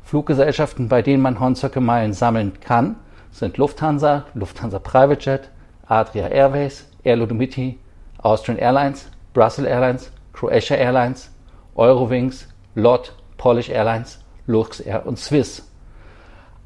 Fluggesellschaften, 0.04 0.88
bei 0.88 1.02
denen 1.02 1.22
man 1.22 1.40
Hornzöcke-Meilen 1.40 2.12
sammeln 2.12 2.60
kann, 2.60 2.96
sind 3.30 3.56
Lufthansa, 3.56 4.24
Lufthansa 4.34 4.78
Private 4.78 5.20
Jet, 5.20 5.50
Adria 5.86 6.28
Airways, 6.28 6.86
Air 7.02 7.16
Ludumiti, 7.16 7.78
Austrian 8.18 8.58
Airlines, 8.58 9.06
Brussels 9.32 9.68
Airlines, 9.68 10.10
Croatia 10.32 10.76
Airlines, 10.76 11.30
Eurowings, 11.74 12.48
LOT, 12.74 13.12
Polish 13.36 13.68
Airlines, 13.68 14.20
Luxair 14.46 15.06
und 15.06 15.18
Swiss. 15.18 15.68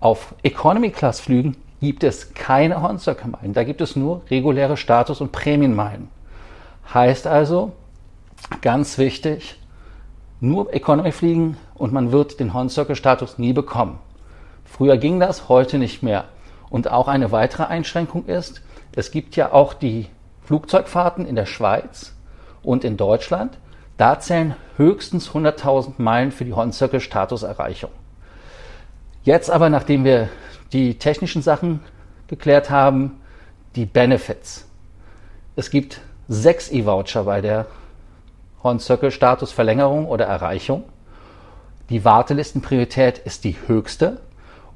Auf 0.00 0.34
Economy-Class-Flügen 0.42 1.56
gibt 1.80 2.04
es 2.04 2.34
keine 2.34 2.82
Hornstock-Meilen. 2.82 3.52
Da 3.52 3.64
gibt 3.64 3.80
es 3.80 3.96
nur 3.96 4.22
reguläre 4.30 4.76
Status- 4.76 5.20
und 5.20 5.32
Prämienmeilen. 5.32 6.08
Heißt 6.92 7.26
also, 7.26 7.72
ganz 8.60 8.98
wichtig, 8.98 9.58
nur 10.40 10.72
Economy 10.72 11.12
fliegen 11.12 11.56
und 11.74 11.92
man 11.92 12.12
wird 12.12 12.40
den 12.40 12.54
Hornstock-Status 12.54 13.38
nie 13.38 13.52
bekommen. 13.52 13.98
Früher 14.64 14.96
ging 14.96 15.20
das, 15.20 15.48
heute 15.48 15.78
nicht 15.78 16.02
mehr. 16.02 16.24
Und 16.70 16.90
auch 16.90 17.08
eine 17.08 17.32
weitere 17.32 17.64
Einschränkung 17.64 18.26
ist, 18.26 18.62
es 18.94 19.10
gibt 19.10 19.36
ja 19.36 19.52
auch 19.52 19.74
die 19.74 20.06
Flugzeugfahrten 20.44 21.26
in 21.26 21.36
der 21.36 21.46
Schweiz 21.46 22.14
und 22.62 22.84
in 22.84 22.96
Deutschland. 22.96 23.58
Da 23.96 24.20
zählen 24.20 24.54
höchstens 24.76 25.30
100.000 25.30 25.94
Meilen 25.98 26.32
für 26.32 26.44
die 26.44 26.52
Hornstock-Statuserreichung. 26.52 27.90
Jetzt 29.24 29.50
aber, 29.50 29.68
nachdem 29.68 30.04
wir 30.04 30.28
die 30.72 30.98
technischen 30.98 31.42
Sachen 31.42 31.80
geklärt 32.26 32.70
haben, 32.70 33.20
die 33.74 33.86
Benefits. 33.86 34.66
Es 35.56 35.70
gibt 35.70 36.00
sechs 36.28 36.70
E-Voucher 36.70 37.24
bei 37.24 37.40
der 37.40 37.66
Horn 38.62 38.80
Circle 38.80 39.10
Statusverlängerung 39.10 40.06
oder 40.06 40.26
Erreichung. 40.26 40.84
Die 41.90 42.04
Wartelistenpriorität 42.04 43.18
ist 43.18 43.44
die 43.44 43.56
höchste 43.66 44.20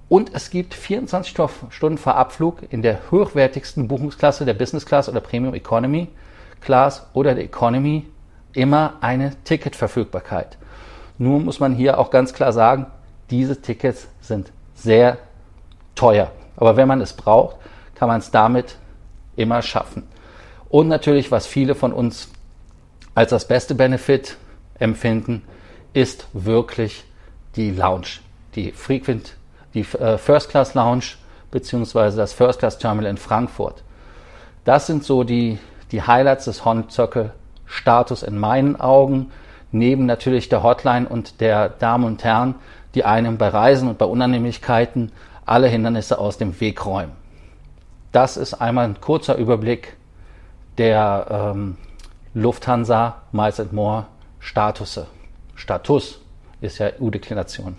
und 0.08 0.34
es 0.34 0.50
gibt 0.50 0.74
24 0.74 1.36
Stunden 1.70 1.98
vor 1.98 2.16
Abflug 2.16 2.58
in 2.70 2.82
der 2.82 3.10
hochwertigsten 3.10 3.88
Buchungsklasse 3.88 4.44
der 4.44 4.54
Business 4.54 4.86
Class 4.86 5.08
oder 5.08 5.20
Premium 5.20 5.54
Economy 5.54 6.08
Class 6.60 7.06
oder 7.12 7.34
der 7.34 7.44
Economy 7.44 8.06
immer 8.54 8.94
eine 9.00 9.34
Ticketverfügbarkeit. 9.44 10.56
Nun 11.18 11.44
muss 11.44 11.60
man 11.60 11.74
hier 11.74 11.98
auch 11.98 12.10
ganz 12.10 12.32
klar 12.32 12.52
sagen, 12.52 12.86
diese 13.30 13.60
Tickets 13.60 14.08
sind 14.20 14.52
sehr 14.74 15.18
teuer. 16.02 16.32
Aber 16.56 16.76
wenn 16.76 16.88
man 16.88 17.00
es 17.00 17.12
braucht, 17.12 17.56
kann 17.94 18.08
man 18.08 18.18
es 18.18 18.32
damit 18.32 18.76
immer 19.36 19.62
schaffen. 19.62 20.02
Und 20.68 20.88
natürlich, 20.88 21.30
was 21.30 21.46
viele 21.46 21.76
von 21.76 21.92
uns 21.92 22.28
als 23.14 23.30
das 23.30 23.46
beste 23.46 23.76
Benefit 23.76 24.36
empfinden, 24.80 25.44
ist 25.92 26.26
wirklich 26.32 27.04
die 27.54 27.70
Lounge, 27.70 28.20
die 28.56 28.72
Frequent, 28.72 29.36
die 29.74 29.80
äh, 29.80 30.18
First 30.18 30.50
Class 30.50 30.74
Lounge 30.74 31.04
beziehungsweise 31.52 32.16
das 32.16 32.32
First 32.32 32.58
Class 32.58 32.78
Terminal 32.78 33.10
in 33.10 33.16
Frankfurt. 33.16 33.84
Das 34.64 34.88
sind 34.88 35.04
so 35.04 35.22
die, 35.22 35.58
die 35.92 36.02
Highlights 36.02 36.46
des 36.46 36.64
Hornzirkel 36.64 37.32
Status 37.66 38.24
in 38.24 38.38
meinen 38.38 38.80
Augen, 38.80 39.30
neben 39.70 40.06
natürlich 40.06 40.48
der 40.48 40.64
Hotline 40.64 41.08
und 41.08 41.40
der 41.40 41.68
Damen 41.68 42.04
und 42.04 42.24
Herren, 42.24 42.56
die 42.94 43.04
einem 43.04 43.38
bei 43.38 43.48
Reisen 43.48 43.88
und 43.88 43.98
bei 43.98 44.06
Unannehmlichkeiten 44.06 45.12
alle 45.46 45.68
Hindernisse 45.68 46.18
aus 46.18 46.38
dem 46.38 46.60
Weg 46.60 46.84
räumen. 46.86 47.12
Das 48.12 48.36
ist 48.36 48.54
einmal 48.54 48.84
ein 48.84 49.00
kurzer 49.00 49.36
Überblick 49.36 49.96
der 50.78 51.52
ähm, 51.54 51.76
Lufthansa 52.34 53.22
Miles 53.32 53.60
More 53.72 54.06
Statusse. 54.38 55.06
Status 55.54 56.20
ist 56.60 56.78
ja 56.78 56.90
U-Deklination. 56.98 57.76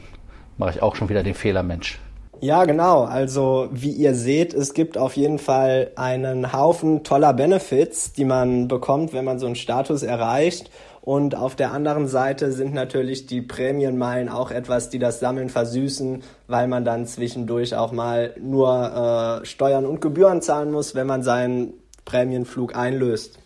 Mache 0.57 0.71
ich 0.71 0.81
auch 0.81 0.95
schon 0.95 1.09
wieder 1.09 1.23
den 1.23 1.33
Fehler, 1.33 1.63
Mensch. 1.63 1.99
Ja, 2.43 2.65
genau. 2.65 3.03
Also 3.03 3.69
wie 3.71 3.91
ihr 3.91 4.15
seht, 4.15 4.53
es 4.53 4.73
gibt 4.73 4.97
auf 4.97 5.15
jeden 5.15 5.39
Fall 5.39 5.91
einen 5.95 6.51
Haufen 6.51 7.03
toller 7.03 7.33
Benefits, 7.33 8.11
die 8.11 8.25
man 8.25 8.67
bekommt, 8.67 9.13
wenn 9.13 9.23
man 9.23 9.39
so 9.39 9.45
einen 9.45 9.55
Status 9.55 10.03
erreicht. 10.03 10.69
Und 11.05 11.35
auf 11.35 11.57
der 11.57 11.73
anderen 11.73 12.07
Seite 12.07 12.53
sind 12.53 12.73
natürlich 12.73 13.25
die 13.25 13.41
Prämienmeilen 13.41 14.29
auch 14.29 14.51
etwas, 14.51 14.89
die 14.89 14.99
das 14.99 15.19
Sammeln 15.19 15.49
versüßen, 15.49 16.23
weil 16.47 16.69
man 16.69 16.85
dann 16.85 17.05
zwischendurch 17.05 17.75
auch 17.75 17.91
mal 17.91 18.33
nur 18.39 19.41
äh, 19.41 19.45
Steuern 19.45 19.85
und 19.85 19.99
Gebühren 19.99 20.41
zahlen 20.41 20.71
muss, 20.71 20.95
wenn 20.95 21.05
man 21.05 21.21
seinen 21.21 21.73
Prämienflug 22.05 22.77
einlöst. 22.77 23.37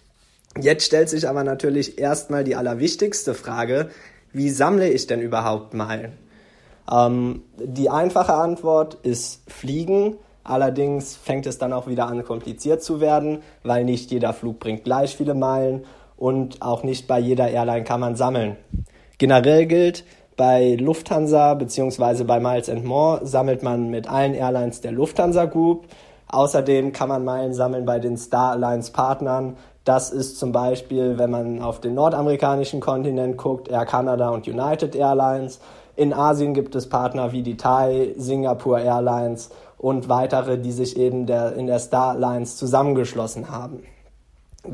Jetzt 0.59 0.85
stellt 0.85 1.09
sich 1.09 1.27
aber 1.27 1.43
natürlich 1.43 1.97
erstmal 1.97 2.43
die 2.43 2.55
allerwichtigste 2.55 3.33
Frage, 3.33 3.89
wie 4.31 4.51
sammle 4.51 4.89
ich 4.89 5.07
denn 5.07 5.19
überhaupt 5.19 5.73
Meilen? 5.73 6.11
Ähm, 6.91 7.41
die 7.57 7.89
einfache 7.89 8.35
Antwort 8.35 8.99
ist 9.01 9.41
Fliegen. 9.49 10.17
Allerdings 10.43 11.15
fängt 11.15 11.47
es 11.47 11.57
dann 11.57 11.73
auch 11.73 11.87
wieder 11.87 12.05
an, 12.05 12.23
kompliziert 12.23 12.83
zu 12.83 13.01
werden, 13.01 13.39
weil 13.63 13.83
nicht 13.83 14.11
jeder 14.11 14.33
Flug 14.33 14.59
bringt 14.59 14.83
gleich 14.83 15.17
viele 15.17 15.33
Meilen 15.33 15.85
und 16.17 16.61
auch 16.61 16.83
nicht 16.83 17.07
bei 17.07 17.19
jeder 17.19 17.49
Airline 17.49 17.83
kann 17.83 17.99
man 17.99 18.15
sammeln. 18.15 18.57
Generell 19.17 19.65
gilt, 19.65 20.03
bei 20.35 20.75
Lufthansa 20.79 21.55
bzw. 21.55 22.23
bei 22.23 22.39
Miles 22.39 22.71
More 22.83 23.25
sammelt 23.25 23.63
man 23.63 23.89
mit 23.89 24.07
allen 24.07 24.35
Airlines 24.35 24.81
der 24.81 24.91
Lufthansa 24.91 25.45
Group. 25.45 25.85
Außerdem 26.27 26.91
kann 26.91 27.09
man 27.09 27.25
Meilen 27.25 27.53
sammeln 27.53 27.85
bei 27.85 27.97
den 27.99 28.17
Star 28.17 28.51
Alliance 28.51 28.91
Partnern. 28.91 29.57
Das 29.83 30.11
ist 30.11 30.37
zum 30.37 30.51
Beispiel, 30.51 31.17
wenn 31.17 31.31
man 31.31 31.61
auf 31.61 31.79
den 31.79 31.95
nordamerikanischen 31.95 32.81
Kontinent 32.81 33.37
guckt, 33.37 33.69
Air 33.69 33.85
Canada 33.85 34.29
und 34.29 34.47
United 34.47 34.95
Airlines. 34.95 35.59
In 35.95 36.13
Asien 36.13 36.53
gibt 36.53 36.75
es 36.75 36.87
Partner 36.87 37.31
wie 37.31 37.41
die 37.41 37.57
Thai, 37.57 38.13
Singapore 38.17 38.81
Airlines 38.81 39.49
und 39.77 40.09
weitere, 40.09 40.59
die 40.59 40.71
sich 40.71 40.97
eben 40.97 41.25
der, 41.25 41.53
in 41.53 41.65
der 41.65 41.79
Star 41.79 42.09
Alliance 42.09 42.57
zusammengeschlossen 42.57 43.49
haben. 43.49 43.83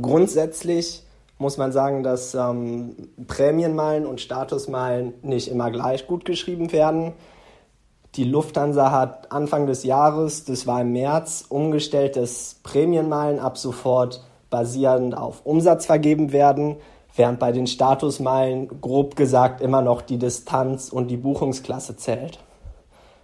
Grundsätzlich 0.01 1.03
muss 1.43 1.57
man 1.57 1.73
sagen, 1.73 2.03
dass 2.03 2.33
ähm, 2.33 2.95
Prämienmeilen 3.27 4.07
und 4.07 4.21
Statusmeilen 4.21 5.13
nicht 5.21 5.49
immer 5.49 5.69
gleich 5.69 6.07
gut 6.07 6.23
geschrieben 6.23 6.71
werden. 6.71 7.11
Die 8.15 8.23
Lufthansa 8.23 8.91
hat 8.91 9.31
Anfang 9.31 9.67
des 9.67 9.83
Jahres, 9.83 10.45
das 10.45 10.65
war 10.65 10.81
im 10.81 10.93
März, 10.93 11.45
umgestellt, 11.49 12.15
dass 12.15 12.55
Prämienmeilen 12.63 13.39
ab 13.39 13.57
sofort 13.57 14.23
basierend 14.49 15.17
auf 15.17 15.45
Umsatz 15.45 15.85
vergeben 15.85 16.31
werden, 16.31 16.77
während 17.15 17.39
bei 17.39 17.51
den 17.51 17.67
Statusmeilen 17.67 18.79
grob 18.79 19.15
gesagt 19.17 19.59
immer 19.59 19.81
noch 19.81 20.01
die 20.01 20.17
Distanz 20.17 20.89
und 20.89 21.09
die 21.09 21.17
Buchungsklasse 21.17 21.97
zählt. 21.97 22.39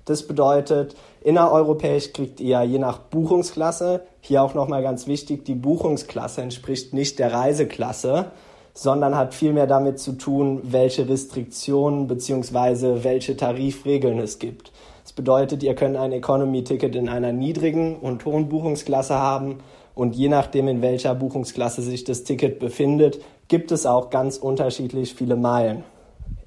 Das 0.06 0.28
bedeutet, 0.28 0.96
innereuropäisch 1.22 2.14
kriegt 2.14 2.40
ihr 2.40 2.62
je 2.64 2.80
nach 2.80 3.00
Buchungsklasse, 3.00 4.02
hier 4.22 4.44
auch 4.44 4.54
nochmal 4.54 4.84
ganz 4.84 5.08
wichtig, 5.08 5.46
die 5.46 5.56
Buchungsklasse 5.56 6.42
entspricht 6.42 6.94
nicht 6.94 7.20
der 7.20 7.34
Reiseklasse, 7.34 8.32
sondern 8.74 9.16
hat 9.16 9.34
vielmehr 9.34 9.68
damit 9.68 10.00
zu 10.00 10.14
tun, 10.14 10.62
welche 10.64 11.10
Restriktionen 11.10 12.08
bzw. 12.08 13.04
welche 13.04 13.36
Tarifregeln 13.36 14.20
es 14.20 14.40
gibt. 14.40 14.72
Das 15.04 15.14
bedeutet, 15.14 15.64
ihr 15.64 15.76
könnt 15.76 15.98
ein 15.98 16.12
Economy-Ticket 16.12 16.96
in 16.96 17.10
einer 17.10 17.34
niedrigen 17.34 17.98
und 17.98 18.26
hohen 18.26 18.48
Buchungsklasse 18.48 19.16
haben 19.16 19.58
und 19.96 20.16
je 20.16 20.30
nachdem, 20.30 20.68
in 20.68 20.82
welcher 20.82 21.16
Buchungsklasse 21.16 21.82
sich 21.82 22.04
das 22.04 22.24
Ticket 22.24 22.60
befindet, 22.60 23.20
gibt 23.48 23.72
es 23.72 23.86
auch 23.86 24.12
ganz 24.12 24.38
unterschiedlich 24.38 25.16
viele 25.16 25.36
Meilen. 25.36 25.84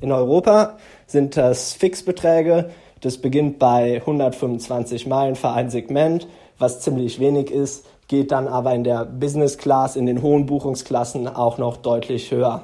In 0.00 0.12
Europa 0.12 0.79
sind 1.07 1.37
das 1.37 1.73
Fixbeträge, 1.75 2.71
das 3.02 3.18
beginnt 3.18 3.59
bei 3.59 3.97
125 3.97 5.06
Meilen 5.06 5.35
für 5.35 5.50
ein 5.50 5.71
Segment, 5.71 6.28
was 6.59 6.80
ziemlich 6.80 7.18
wenig 7.21 7.50
ist, 7.50 7.85
geht 8.09 8.30
dann 8.30 8.47
aber 8.47 8.75
in 8.75 8.85
der 8.85 9.04
Business 9.04 9.59
Class, 9.59 9.97
in 9.97 10.06
den 10.06 10.23
hohen 10.23 10.47
Buchungsklassen 10.47 11.28
auch 11.28 11.59
noch 11.59 11.76
deutlich 11.76 12.30
höher. 12.30 12.62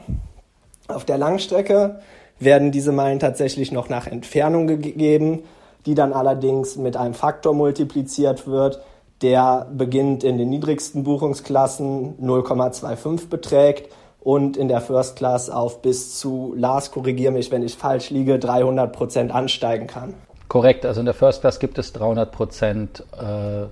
Auf 0.86 1.04
der 1.04 1.18
Langstrecke 1.18 2.00
werden 2.38 2.70
diese 2.70 2.92
Meilen 2.92 3.18
tatsächlich 3.18 3.72
noch 3.72 3.88
nach 3.88 4.06
Entfernung 4.06 4.66
gegeben, 4.66 5.42
die 5.86 5.94
dann 5.94 6.12
allerdings 6.12 6.76
mit 6.76 6.96
einem 6.96 7.14
Faktor 7.14 7.54
multipliziert 7.54 8.46
wird, 8.46 8.80
der 9.22 9.66
beginnt 9.72 10.22
in 10.22 10.38
den 10.38 10.50
niedrigsten 10.50 11.02
Buchungsklassen 11.02 12.18
0,25 12.22 13.28
beträgt 13.28 13.90
und 14.20 14.56
in 14.56 14.68
der 14.68 14.80
First 14.80 15.16
Class 15.16 15.50
auf 15.50 15.82
bis 15.82 16.18
zu, 16.18 16.54
Lars, 16.56 16.92
korrigiere 16.92 17.32
mich, 17.32 17.50
wenn 17.50 17.62
ich 17.62 17.74
falsch 17.74 18.10
liege, 18.10 18.38
300 18.38 18.92
Prozent 18.92 19.34
ansteigen 19.34 19.88
kann. 19.88 20.14
Korrekt, 20.48 20.86
also 20.86 21.00
in 21.00 21.06
der 21.06 21.14
First 21.14 21.42
Class 21.42 21.60
gibt 21.60 21.78
es 21.78 21.92
300 21.92 22.32
Prozent 22.32 23.04
äh, 23.12 23.66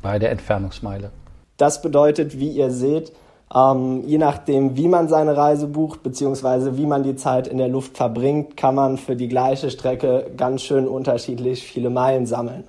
bei 0.00 0.18
der 0.18 0.30
Entfernungsmeile. 0.30 1.10
Das 1.56 1.82
bedeutet, 1.82 2.38
wie 2.38 2.50
ihr 2.50 2.70
seht, 2.70 3.12
ähm, 3.54 4.02
je 4.06 4.18
nachdem, 4.18 4.76
wie 4.76 4.88
man 4.88 5.08
seine 5.08 5.36
Reise 5.36 5.66
bucht, 5.66 6.02
beziehungsweise 6.02 6.76
wie 6.76 6.86
man 6.86 7.02
die 7.02 7.16
Zeit 7.16 7.46
in 7.46 7.58
der 7.58 7.68
Luft 7.68 7.96
verbringt, 7.96 8.56
kann 8.56 8.74
man 8.74 8.96
für 8.96 9.16
die 9.16 9.28
gleiche 9.28 9.70
Strecke 9.70 10.30
ganz 10.36 10.62
schön 10.62 10.88
unterschiedlich 10.88 11.64
viele 11.64 11.90
Meilen 11.90 12.26
sammeln. 12.26 12.64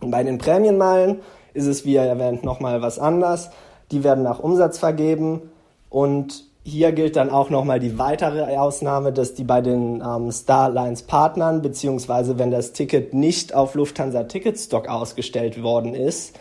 Und 0.00 0.10
bei 0.10 0.22
den 0.22 0.38
Prämienmeilen 0.38 1.20
ist 1.54 1.66
es, 1.66 1.84
wie 1.84 1.96
erwähnt, 1.96 2.44
nochmal 2.44 2.82
was 2.82 2.98
anders. 2.98 3.50
Die 3.90 4.04
werden 4.04 4.22
nach 4.22 4.40
Umsatz 4.40 4.78
vergeben 4.78 5.42
und 5.88 6.44
hier 6.66 6.90
gilt 6.90 7.14
dann 7.14 7.30
auch 7.30 7.48
nochmal 7.48 7.78
die 7.78 7.96
weitere 7.96 8.56
Ausnahme, 8.56 9.12
dass 9.12 9.34
die 9.34 9.44
bei 9.44 9.60
den 9.60 10.02
ähm, 10.04 10.32
Starlines 10.32 11.02
Partnern, 11.02 11.62
beziehungsweise 11.62 12.40
wenn 12.40 12.50
das 12.50 12.72
Ticket 12.72 13.14
nicht 13.14 13.54
auf 13.54 13.76
Lufthansa 13.76 14.24
Ticketstock 14.24 14.88
ausgestellt 14.88 15.62
worden 15.62 15.94
ist, 15.94 16.36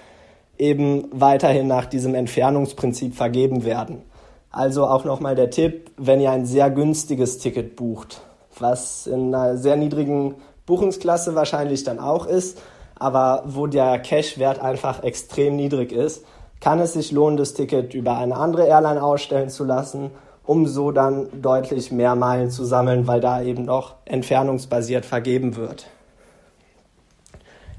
eben 0.57 1.07
weiterhin 1.11 1.67
nach 1.67 1.85
diesem 1.85 2.15
Entfernungsprinzip 2.15 3.13
vergeben 3.13 3.65
werden. 3.65 4.01
Also 4.49 4.87
auch 4.87 5.05
nochmal 5.05 5.35
der 5.35 5.51
Tipp, 5.51 5.91
wenn 5.95 6.19
ihr 6.19 6.31
ein 6.31 6.47
sehr 6.47 6.71
günstiges 6.71 7.37
Ticket 7.37 7.75
bucht, 7.75 8.21
was 8.57 9.05
in 9.05 9.35
einer 9.35 9.57
sehr 9.57 9.75
niedrigen 9.75 10.35
Buchungsklasse 10.65 11.35
wahrscheinlich 11.35 11.83
dann 11.83 11.99
auch 11.99 12.25
ist, 12.25 12.59
aber 12.95 13.43
wo 13.45 13.67
der 13.67 13.99
Cash-Wert 13.99 14.59
einfach 14.59 15.03
extrem 15.03 15.55
niedrig 15.55 15.91
ist, 15.91 16.25
kann 16.59 16.79
es 16.79 16.93
sich 16.93 17.11
lohnen, 17.11 17.37
das 17.37 17.53
Ticket 17.53 17.93
über 17.93 18.17
eine 18.17 18.35
andere 18.35 18.67
Airline 18.67 19.01
ausstellen 19.01 19.49
zu 19.49 19.63
lassen, 19.63 20.11
um 20.43 20.67
so 20.67 20.91
dann 20.91 21.41
deutlich 21.41 21.91
mehr 21.91 22.15
Meilen 22.15 22.49
zu 22.49 22.65
sammeln, 22.65 23.07
weil 23.07 23.21
da 23.21 23.41
eben 23.41 23.65
noch 23.65 23.95
entfernungsbasiert 24.05 25.05
vergeben 25.05 25.55
wird. 25.55 25.87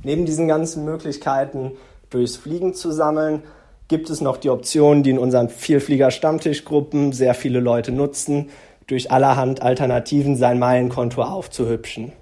Neben 0.02 0.26
diesen 0.26 0.46
ganzen 0.48 0.84
Möglichkeiten 0.84 1.72
durchs 2.10 2.36
Fliegen 2.36 2.74
zu 2.74 2.92
sammeln, 2.92 3.42
gibt 3.88 4.10
es 4.10 4.20
noch 4.20 4.36
die 4.36 4.50
Option, 4.50 5.02
die 5.02 5.10
in 5.10 5.18
unseren 5.18 5.48
Vielflieger-Stammtischgruppen 5.48 7.12
sehr 7.12 7.34
viele 7.34 7.60
Leute 7.60 7.92
nutzen, 7.92 8.50
durch 8.86 9.10
allerhand 9.10 9.62
Alternativen 9.62 10.36
sein 10.36 10.58
Meilenkonto 10.58 11.22
aufzuhübschen. 11.22 12.12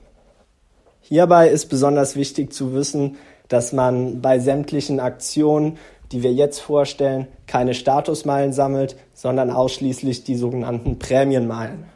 Hierbei 1.00 1.48
ist 1.48 1.66
besonders 1.66 2.16
wichtig 2.16 2.52
zu 2.52 2.72
wissen, 2.72 3.16
dass 3.48 3.72
man 3.72 4.22
bei 4.22 4.38
sämtlichen 4.38 5.00
Aktionen, 5.00 5.76
die 6.12 6.22
wir 6.22 6.32
jetzt 6.32 6.60
vorstellen, 6.60 7.26
keine 7.46 7.74
Statusmeilen 7.74 8.52
sammelt, 8.52 8.96
sondern 9.14 9.50
ausschließlich 9.50 10.24
die 10.24 10.36
sogenannten 10.36 10.98
Prämienmeilen. 10.98 11.86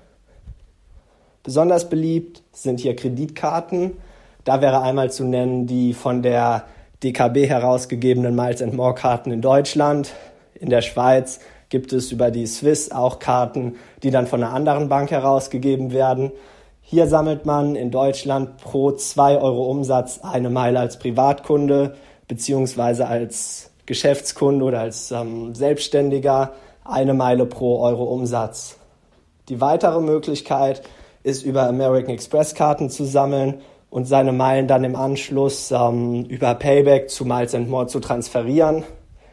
Besonders 1.43 1.89
beliebt 1.89 2.43
sind 2.53 2.81
hier 2.81 2.97
Kreditkarten. 2.97 3.93
Da 4.45 4.61
wäre 4.61 4.83
einmal 4.83 5.11
zu 5.11 5.25
nennen 5.25 5.67
die 5.67 5.95
von 5.95 6.23
der 6.23 6.65
DKB 7.03 7.49
herausgegebenen 7.49 8.35
Miles 8.35 8.61
and 8.61 8.75
More 8.75 8.95
Karten 8.95 9.31
in 9.31 9.41
Deutschland. 9.41 10.13
In 10.55 10.69
der 10.69 10.83
Schweiz 10.83 11.41
gibt 11.69 11.93
es 11.93 12.13
über 12.13 12.31
die 12.31 12.47
Swiss 12.47 12.91
auch 12.91 13.19
Karten, 13.19 13.77
die 14.03 14.11
dann 14.11 14.27
von 14.27 14.43
einer 14.43 14.53
anderen 14.53 14.89
Bank 14.89 15.11
herausgegeben 15.11 15.93
werden. 15.93 16.33
Hier 16.81 17.07
sammelt 17.07 17.47
man 17.47 17.77
in 17.77 17.91
Deutschland 17.91 18.57
pro 18.59 18.93
2 18.93 19.39
Euro 19.39 19.71
Umsatz 19.71 20.21
eine 20.23 20.51
Meile 20.51 20.81
als 20.81 20.99
Privatkunde 20.99 21.95
beziehungsweise 22.27 23.07
als 23.07 23.68
Geschäftskunde 23.89 24.67
oder 24.67 24.81
als 24.81 25.11
ähm, 25.11 25.55
Selbstständiger 25.55 26.53
eine 26.85 27.15
Meile 27.15 27.47
pro 27.47 27.81
Euro 27.81 28.05
Umsatz. 28.05 28.77
Die 29.49 29.63
weitere 29.63 30.01
Möglichkeit 30.03 30.83
ist 31.23 31.43
über 31.43 31.67
American 31.67 32.11
Express 32.15 32.55
Karten 32.55 32.91
zu 32.91 33.05
sammeln 33.05 33.63
und 33.89 34.05
seine 34.05 34.33
Meilen 34.33 34.69
dann 34.69 34.85
im 34.85 34.95
Anschluss 34.95 35.71
ähm, 35.71 36.27
über 36.27 36.55
Payback 36.55 37.09
zu 37.09 37.25
Miles 37.25 37.55
and 37.55 37.71
More 37.71 37.87
zu 37.87 37.99
transferieren. 37.99 38.85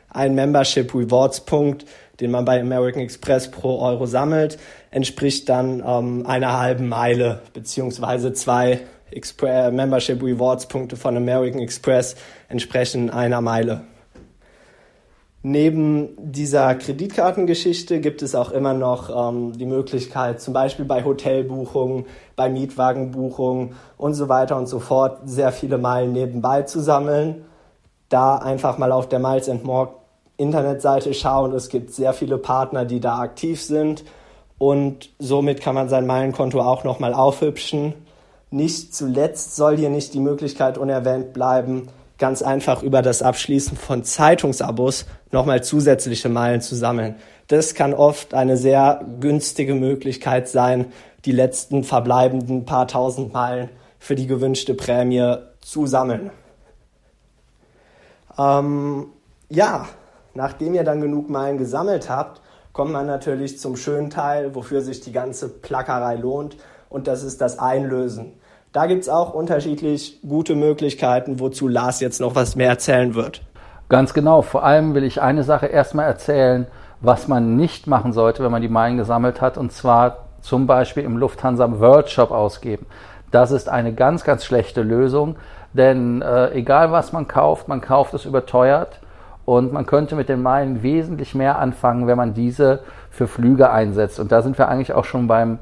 Ein 0.09 0.35
Membership 0.35 0.95
Rewards 0.95 1.41
Punkt, 1.41 1.85
den 2.21 2.31
man 2.31 2.45
bei 2.45 2.61
American 2.61 3.01
Express 3.01 3.51
pro 3.51 3.79
Euro 3.79 4.05
sammelt, 4.05 4.57
entspricht 4.89 5.49
dann 5.49 5.83
ähm, 5.85 6.25
einer 6.25 6.57
halben 6.57 6.87
Meile 6.87 7.41
beziehungsweise 7.51 8.31
zwei 8.31 8.79
Expre 9.11 9.69
Membership 9.69 10.23
Rewards 10.23 10.67
Punkte 10.67 10.95
von 10.95 11.17
American 11.17 11.59
Express 11.59 12.15
entsprechen 12.47 13.09
einer 13.09 13.41
Meile. 13.41 13.81
Neben 15.47 16.17
dieser 16.17 16.73
Kreditkartengeschichte 16.73 17.99
gibt 17.99 18.23
es 18.23 18.33
auch 18.33 18.49
immer 18.49 18.73
noch 18.73 19.11
ähm, 19.29 19.53
die 19.55 19.67
Möglichkeit, 19.67 20.41
zum 20.41 20.55
Beispiel 20.55 20.85
bei 20.85 21.03
Hotelbuchungen, 21.05 22.07
bei 22.35 22.49
Mietwagenbuchungen 22.49 23.75
und 23.95 24.15
so 24.15 24.27
weiter 24.27 24.57
und 24.57 24.65
so 24.65 24.79
fort, 24.79 25.19
sehr 25.25 25.51
viele 25.51 25.77
Meilen 25.77 26.13
nebenbei 26.13 26.63
zu 26.63 26.79
sammeln. 26.79 27.45
Da 28.09 28.37
einfach 28.37 28.79
mal 28.79 28.91
auf 28.91 29.07
der 29.07 29.19
Miles 29.19 29.47
and 29.47 29.63
More 29.63 29.89
Internetseite 30.37 31.13
schauen. 31.13 31.53
Es 31.53 31.69
gibt 31.69 31.91
sehr 31.91 32.13
viele 32.13 32.39
Partner, 32.39 32.83
die 32.83 32.99
da 32.99 33.19
aktiv 33.19 33.61
sind 33.61 34.03
und 34.57 35.11
somit 35.19 35.61
kann 35.61 35.75
man 35.75 35.89
sein 35.89 36.07
Meilenkonto 36.07 36.59
auch 36.59 36.83
nochmal 36.83 37.13
aufhübschen. 37.13 37.93
Nicht 38.49 38.95
zuletzt 38.95 39.55
soll 39.55 39.77
hier 39.77 39.91
nicht 39.91 40.15
die 40.15 40.21
Möglichkeit 40.21 40.79
unerwähnt 40.79 41.33
bleiben, 41.33 41.89
ganz 42.17 42.41
einfach 42.41 42.81
über 42.83 43.01
das 43.01 43.21
Abschließen 43.21 43.77
von 43.77 44.03
Zeitungsabos 44.03 45.05
nochmal 45.31 45.63
zusätzliche 45.63 46.29
Meilen 46.29 46.61
zu 46.61 46.75
sammeln. 46.75 47.15
Das 47.47 47.75
kann 47.75 47.93
oft 47.93 48.33
eine 48.33 48.57
sehr 48.57 49.05
günstige 49.19 49.75
Möglichkeit 49.75 50.47
sein, 50.47 50.87
die 51.25 51.31
letzten 51.31 51.83
verbleibenden 51.83 52.65
paar 52.65 52.87
tausend 52.87 53.33
Meilen 53.33 53.69
für 53.99 54.15
die 54.15 54.27
gewünschte 54.27 54.73
Prämie 54.73 55.35
zu 55.61 55.87
sammeln. 55.87 56.31
Ähm, 58.37 59.07
ja, 59.49 59.87
nachdem 60.33 60.73
ihr 60.73 60.83
dann 60.83 61.01
genug 61.01 61.29
Meilen 61.29 61.57
gesammelt 61.57 62.09
habt, 62.09 62.41
kommt 62.73 62.91
man 62.91 63.07
natürlich 63.07 63.59
zum 63.59 63.75
schönen 63.77 64.09
Teil, 64.09 64.53
wofür 64.53 64.81
sich 64.81 65.01
die 65.01 65.11
ganze 65.11 65.49
Plackerei 65.49 66.15
lohnt, 66.15 66.57
und 66.89 67.07
das 67.07 67.23
ist 67.23 67.41
das 67.41 67.59
Einlösen. 67.59 68.33
Da 68.75 68.87
gibt 68.87 69.03
es 69.03 69.09
auch 69.09 69.33
unterschiedlich 69.33 70.19
gute 70.27 70.53
Möglichkeiten, 70.53 71.39
wozu 71.39 71.69
Lars 71.69 72.01
jetzt 72.01 72.19
noch 72.19 72.35
was 72.35 72.57
mehr 72.57 72.67
erzählen 72.67 73.15
wird. 73.15 73.41
Ganz 73.87 74.13
genau. 74.13 74.41
Vor 74.41 74.65
allem 74.65 74.93
will 74.95 75.05
ich 75.05 75.21
eine 75.21 75.43
Sache 75.45 75.67
erstmal 75.67 76.07
erzählen, 76.07 76.67
was 76.99 77.29
man 77.29 77.55
nicht 77.55 77.87
machen 77.87 78.11
sollte, 78.11 78.43
wenn 78.43 78.51
man 78.51 78.61
die 78.61 78.67
Meilen 78.67 78.97
gesammelt 78.97 79.39
hat, 79.39 79.57
und 79.57 79.71
zwar 79.71 80.25
zum 80.41 80.67
Beispiel 80.67 81.03
im 81.03 81.15
Lufthansa 81.15 81.79
World 81.79 82.09
Shop 82.09 82.31
ausgeben. 82.31 82.85
Das 83.31 83.51
ist 83.51 83.69
eine 83.69 83.93
ganz, 83.93 84.25
ganz 84.25 84.43
schlechte 84.43 84.81
Lösung, 84.81 85.37
denn 85.71 86.21
äh, 86.21 86.51
egal 86.51 86.91
was 86.91 87.13
man 87.13 87.29
kauft, 87.29 87.69
man 87.69 87.79
kauft 87.79 88.13
es 88.13 88.25
überteuert 88.25 88.99
und 89.45 89.71
man 89.71 89.85
könnte 89.85 90.17
mit 90.17 90.27
den 90.27 90.41
Meilen 90.41 90.83
wesentlich 90.83 91.33
mehr 91.33 91.59
anfangen, 91.59 92.07
wenn 92.07 92.17
man 92.17 92.33
diese 92.33 92.81
für 93.09 93.27
Flüge 93.27 93.69
einsetzt. 93.69 94.19
Und 94.19 94.33
da 94.33 94.41
sind 94.41 94.57
wir 94.57 94.67
eigentlich 94.67 94.91
auch 94.91 95.05
schon 95.05 95.27
beim 95.27 95.59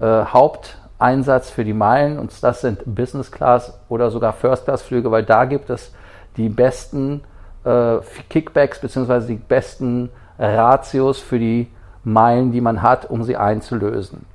äh, 0.00 0.24
Haupt 0.24 0.78
Einsatz 0.98 1.50
für 1.50 1.64
die 1.64 1.74
Meilen 1.74 2.18
und 2.18 2.32
das 2.42 2.62
sind 2.62 2.82
Business 2.86 3.30
Class 3.30 3.78
oder 3.88 4.10
sogar 4.10 4.32
First 4.32 4.64
Class 4.64 4.82
Flüge, 4.82 5.10
weil 5.10 5.24
da 5.24 5.44
gibt 5.44 5.70
es 5.70 5.92
die 6.36 6.48
besten 6.48 7.22
äh, 7.64 7.96
Kickbacks 8.30 8.80
bzw. 8.80 9.26
die 9.26 9.34
besten 9.34 10.10
Ratios 10.38 11.20
für 11.20 11.38
die 11.38 11.68
Meilen, 12.04 12.52
die 12.52 12.60
man 12.60 12.82
hat, 12.82 13.10
um 13.10 13.24
sie 13.24 13.36
einzulösen. 13.36 14.26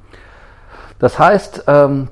Das 0.99 1.17
heißt, 1.17 1.63
ähm, 1.67 2.09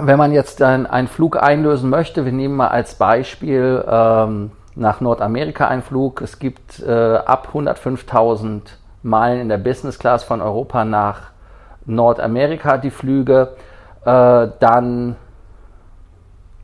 wenn 0.00 0.18
man 0.18 0.32
jetzt 0.32 0.62
einen, 0.62 0.86
einen 0.86 1.08
Flug 1.08 1.42
einlösen 1.42 1.90
möchte, 1.90 2.24
wir 2.24 2.32
nehmen 2.32 2.56
mal 2.56 2.68
als 2.68 2.94
Beispiel 2.94 3.84
ähm, 3.86 4.52
nach 4.74 5.00
Nordamerika 5.00 5.66
einen 5.66 5.82
Flug. 5.82 6.22
Es 6.22 6.38
gibt 6.38 6.80
äh, 6.80 7.16
ab 7.16 7.48
105.000 7.52 8.62
Meilen 9.02 9.40
in 9.40 9.48
der 9.48 9.58
Business 9.58 9.98
Class 9.98 10.24
von 10.24 10.40
Europa 10.40 10.84
nach 10.84 11.32
Nordamerika 11.84 12.78
die 12.78 12.90
Flüge 12.90 13.54
äh, 14.04 14.48
dann 14.58 15.16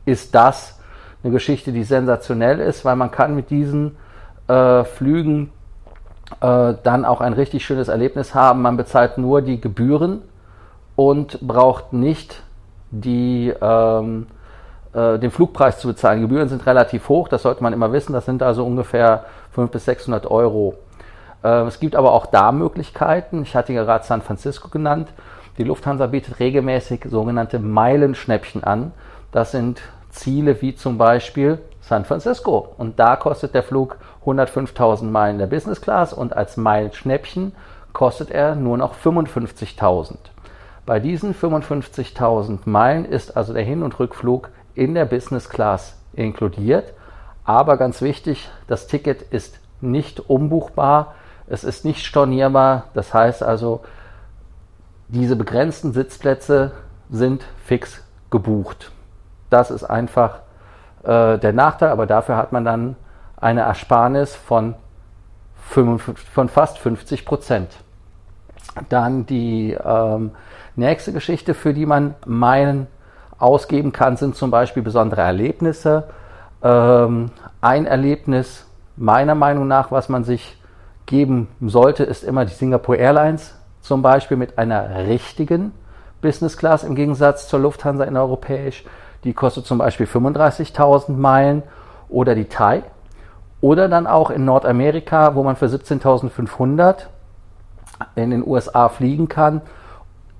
ist 0.05 0.35
das 0.35 0.79
eine 1.23 1.33
Geschichte, 1.33 1.71
die 1.71 1.83
sensationell 1.83 2.59
ist, 2.59 2.85
weil 2.85 2.95
man 2.95 3.11
kann 3.11 3.35
mit 3.35 3.49
diesen 3.49 3.97
äh, 4.47 4.83
Flügen 4.83 5.51
äh, 6.41 6.73
dann 6.83 7.05
auch 7.05 7.21
ein 7.21 7.33
richtig 7.33 7.65
schönes 7.65 7.87
Erlebnis 7.87 8.33
haben. 8.33 8.61
Man 8.61 8.77
bezahlt 8.77 9.17
nur 9.17 9.41
die 9.41 9.59
Gebühren 9.59 10.21
und 10.95 11.39
braucht 11.41 11.93
nicht 11.93 12.43
die, 12.91 13.53
ähm, 13.61 14.27
äh, 14.93 15.19
den 15.19 15.31
Flugpreis 15.31 15.79
zu 15.79 15.87
bezahlen. 15.87 16.19
Die 16.19 16.27
Gebühren 16.27 16.49
sind 16.49 16.65
relativ 16.65 17.09
hoch, 17.09 17.27
das 17.27 17.43
sollte 17.43 17.63
man 17.63 17.73
immer 17.73 17.91
wissen. 17.91 18.13
Das 18.13 18.25
sind 18.25 18.41
also 18.43 18.65
ungefähr 18.65 19.25
500 19.51 19.71
bis 19.71 19.85
600 19.85 20.25
Euro. 20.31 20.75
Äh, 21.43 21.63
es 21.63 21.79
gibt 21.79 21.95
aber 21.95 22.13
auch 22.13 22.25
da 22.25 22.51
Möglichkeiten. 22.51 23.43
Ich 23.43 23.55
hatte 23.55 23.73
gerade 23.73 24.05
San 24.05 24.21
Francisco 24.21 24.69
genannt. 24.69 25.09
Die 25.57 25.63
Lufthansa 25.63 26.07
bietet 26.07 26.39
regelmäßig 26.39 27.05
sogenannte 27.09 27.59
Meilenschnäppchen 27.59 28.63
an. 28.63 28.91
Das 29.31 29.51
sind 29.51 29.81
Ziele 30.09 30.61
wie 30.61 30.75
zum 30.75 30.97
Beispiel 30.97 31.59
San 31.81 32.05
Francisco. 32.05 32.73
Und 32.77 32.99
da 32.99 33.15
kostet 33.15 33.53
der 33.53 33.63
Flug 33.63 33.97
105.000 34.25 35.05
Meilen 35.05 35.37
der 35.37 35.47
Business 35.47 35.81
Class 35.81 36.13
und 36.13 36.35
als 36.35 36.57
Meilenschnäppchen 36.57 37.53
kostet 37.93 38.31
er 38.31 38.55
nur 38.55 38.77
noch 38.77 38.95
55.000. 38.95 40.15
Bei 40.85 40.99
diesen 40.99 41.35
55.000 41.35 42.59
Meilen 42.65 43.05
ist 43.05 43.35
also 43.37 43.53
der 43.53 43.63
Hin- 43.63 43.83
und 43.83 43.99
Rückflug 43.99 44.49
in 44.75 44.93
der 44.93 45.05
Business 45.05 45.49
Class 45.49 45.97
inkludiert. 46.13 46.93
Aber 47.43 47.77
ganz 47.77 48.01
wichtig, 48.01 48.49
das 48.67 48.87
Ticket 48.87 49.21
ist 49.21 49.59
nicht 49.81 50.29
umbuchbar, 50.29 51.15
es 51.47 51.63
ist 51.63 51.85
nicht 51.85 52.05
stornierbar. 52.05 52.85
Das 52.93 53.13
heißt 53.13 53.43
also, 53.43 53.81
diese 55.09 55.35
begrenzten 55.35 55.91
Sitzplätze 55.91 56.71
sind 57.09 57.43
fix 57.65 58.03
gebucht. 58.29 58.91
Das 59.49 59.71
ist 59.71 59.83
einfach 59.83 60.39
äh, 61.03 61.37
der 61.37 61.53
Nachteil, 61.53 61.89
aber 61.89 62.05
dafür 62.05 62.37
hat 62.37 62.51
man 62.51 62.63
dann 62.63 62.95
eine 63.37 63.61
Ersparnis 63.61 64.35
von, 64.35 64.75
55, 65.69 66.29
von 66.29 66.49
fast 66.49 66.77
50 66.77 67.25
Prozent. 67.25 67.69
Dann 68.89 69.25
die 69.25 69.75
ähm, 69.83 70.31
nächste 70.75 71.11
Geschichte, 71.11 71.53
für 71.53 71.73
die 71.73 71.85
man 71.85 72.13
Meilen 72.25 72.87
ausgeben 73.39 73.91
kann, 73.91 74.17
sind 74.17 74.35
zum 74.35 74.51
Beispiel 74.51 74.83
besondere 74.83 75.21
Erlebnisse. 75.21 76.09
Ähm, 76.61 77.31
ein 77.61 77.85
Erlebnis 77.87 78.67
meiner 78.95 79.35
Meinung 79.35 79.67
nach, 79.67 79.91
was 79.91 80.09
man 80.09 80.23
sich 80.23 80.57
geben 81.05 81.47
sollte, 81.61 82.03
ist 82.03 82.23
immer 82.23 82.45
die 82.45 82.53
Singapore 82.53 82.97
Airlines, 82.97 83.58
zum 83.89 84.03
Beispiel 84.03 84.37
mit 84.37 84.59
einer 84.59 85.07
richtigen 85.07 85.71
Business 86.21 86.57
Class 86.57 86.83
im 86.83 86.93
Gegensatz 86.93 87.47
zur 87.47 87.59
Lufthansa 87.59 88.03
in 88.03 88.15
europäisch. 88.15 88.85
Die 89.23 89.33
kostet 89.33 89.65
zum 89.65 89.79
Beispiel 89.79 90.05
35.000 90.05 91.13
Meilen 91.13 91.63
oder 92.07 92.35
die 92.35 92.45
Thai. 92.45 92.83
Oder 93.61 93.89
dann 93.89 94.05
auch 94.05 94.29
in 94.29 94.45
Nordamerika, 94.45 95.33
wo 95.33 95.41
man 95.41 95.55
für 95.55 95.65
17.500 95.65 97.07
in 98.13 98.29
den 98.29 98.45
USA 98.45 98.89
fliegen 98.89 99.27
kann. 99.27 99.61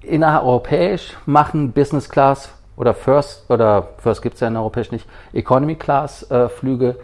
Innereuropäisch 0.02 1.18
machen 1.26 1.72
Business 1.72 2.08
Class 2.08 2.54
oder 2.78 2.94
First, 2.94 3.50
oder 3.50 3.88
First 3.98 4.22
gibt 4.22 4.36
es 4.36 4.42
ja 4.42 4.48
in 4.48 4.58
europäisch 4.58 4.92
nicht, 4.92 5.10
Economy 5.34 5.74
Class 5.74 6.30
äh, 6.30 6.50
Flüge 6.50 6.98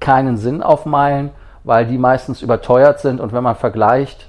keinen 0.00 0.36
Sinn 0.36 0.62
auf 0.62 0.84
Meilen, 0.84 1.30
weil 1.64 1.86
die 1.86 1.96
meistens 1.96 2.42
überteuert 2.42 3.00
sind 3.00 3.20
und 3.20 3.32
wenn 3.32 3.42
man 3.42 3.56
vergleicht, 3.56 4.28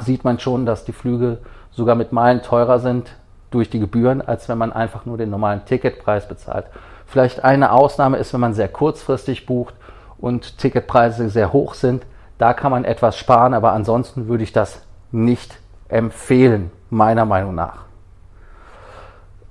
sieht 0.00 0.24
man 0.24 0.38
schon, 0.38 0.66
dass 0.66 0.84
die 0.84 0.92
Flüge 0.92 1.38
sogar 1.70 1.94
mit 1.94 2.12
Meilen 2.12 2.42
teurer 2.42 2.78
sind 2.78 3.10
durch 3.50 3.70
die 3.70 3.80
Gebühren, 3.80 4.20
als 4.20 4.48
wenn 4.48 4.58
man 4.58 4.72
einfach 4.72 5.06
nur 5.06 5.16
den 5.16 5.30
normalen 5.30 5.64
Ticketpreis 5.64 6.28
bezahlt. 6.28 6.66
Vielleicht 7.06 7.42
eine 7.42 7.72
Ausnahme 7.72 8.18
ist, 8.18 8.32
wenn 8.32 8.40
man 8.40 8.54
sehr 8.54 8.68
kurzfristig 8.68 9.46
bucht 9.46 9.74
und 10.18 10.58
Ticketpreise 10.58 11.30
sehr 11.30 11.52
hoch 11.52 11.74
sind. 11.74 12.04
Da 12.36 12.52
kann 12.52 12.70
man 12.70 12.84
etwas 12.84 13.16
sparen, 13.16 13.54
aber 13.54 13.72
ansonsten 13.72 14.28
würde 14.28 14.44
ich 14.44 14.52
das 14.52 14.82
nicht 15.10 15.58
empfehlen, 15.88 16.70
meiner 16.90 17.24
Meinung 17.24 17.54
nach. 17.54 17.84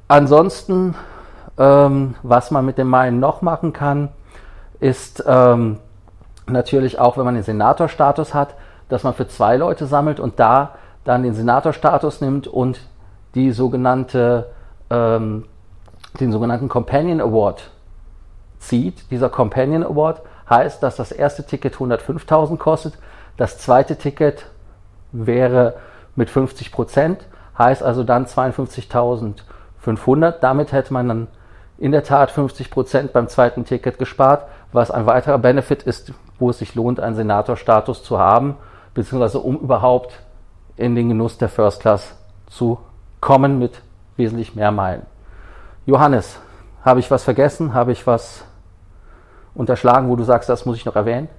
Ansonsten, 0.08 0.96
ähm, 1.58 2.16
was 2.24 2.52
man 2.52 2.66
mit 2.66 2.78
den 2.78 2.88
Meilen 2.88 3.20
noch 3.20 3.42
machen 3.42 3.74
kann, 3.74 4.10
ist 4.80 5.24
ähm, 5.28 5.80
natürlich 6.46 7.00
auch, 7.00 7.18
wenn 7.18 7.26
man 7.26 7.34
den 7.34 7.44
Senatorstatus 7.44 8.34
hat, 8.34 8.54
dass 8.89 9.04
man 9.04 9.13
für 9.13 9.28
zwei 9.28 9.58
Leute 9.58 9.86
sammelt 9.86 10.19
und 10.19 10.39
da 10.39 10.76
dann 11.04 11.23
den 11.23 11.34
Senatorstatus 11.34 12.21
nimmt 12.21 12.47
und 12.47 12.80
die 13.36 13.52
sogenannte, 13.52 14.50
ähm, 14.89 15.45
den 16.19 16.32
sogenannten 16.32 16.69
Companion 16.69 17.21
Award 17.21 17.69
zieht. 18.60 19.12
Dieser 19.12 19.30
Companion 19.30 19.84
Award 19.84 20.21
heißt, 20.50 20.82
dass 20.82 20.95
das 20.95 21.12
erste 21.12 21.45
Ticket 21.45 21.76
105.000 21.76 22.58
kostet, 22.58 22.97
das 23.38 23.60
zweite 23.60 23.97
Ticket 23.97 24.47
wäre 25.12 25.76
mit 26.15 26.30
50 26.30 26.71
Prozent, 26.71 27.26
heißt 27.58 27.84
also 27.84 28.04
dann 28.04 28.26
52.500. 28.26 30.32
Damit 30.41 30.71
hätte 30.71 30.93
man 30.93 31.08
dann 31.08 31.28
in 31.78 31.91
der 31.91 32.04
Tat 32.04 32.32
50 32.32 32.71
Prozent 32.71 33.13
beim 33.13 33.28
zweiten 33.28 33.65
Ticket 33.65 34.00
gespart, 34.00 34.47
was 34.71 34.91
ein 34.91 35.06
weiterer 35.06 35.38
Benefit 35.38 35.84
ist, 35.84 36.13
wo 36.39 36.50
es 36.50 36.60
sich 36.60 36.76
lohnt, 36.76 37.00
einen 37.00 37.15
Senatorstatus 37.15 38.04
zu 38.04 38.19
haben, 38.19 38.58
beziehungsweise 38.98 39.40
um 39.40 39.60
überhaupt 39.60 40.12
in 40.76 40.96
den 40.96 41.10
Genuss 41.10 41.38
der 41.38 41.50
First 41.50 41.82
Class 41.82 42.16
zu 42.50 42.80
kommen 43.22 43.60
mit 43.60 43.82
wesentlich 44.16 44.56
mehr 44.56 44.72
Meilen. 44.72 45.04
Johannes, 45.86 46.40
habe 46.84 47.00
ich 47.00 47.12
was 47.12 47.24
vergessen? 47.24 47.76
Habe 47.76 47.92
ich 47.92 48.08
was 48.08 48.44
unterschlagen, 49.54 50.10
wo 50.10 50.16
du 50.16 50.24
sagst, 50.24 50.50
das 50.50 50.66
muss 50.66 50.78
ich 50.78 50.86
noch 50.86 50.96
erwähnen? 50.96 51.30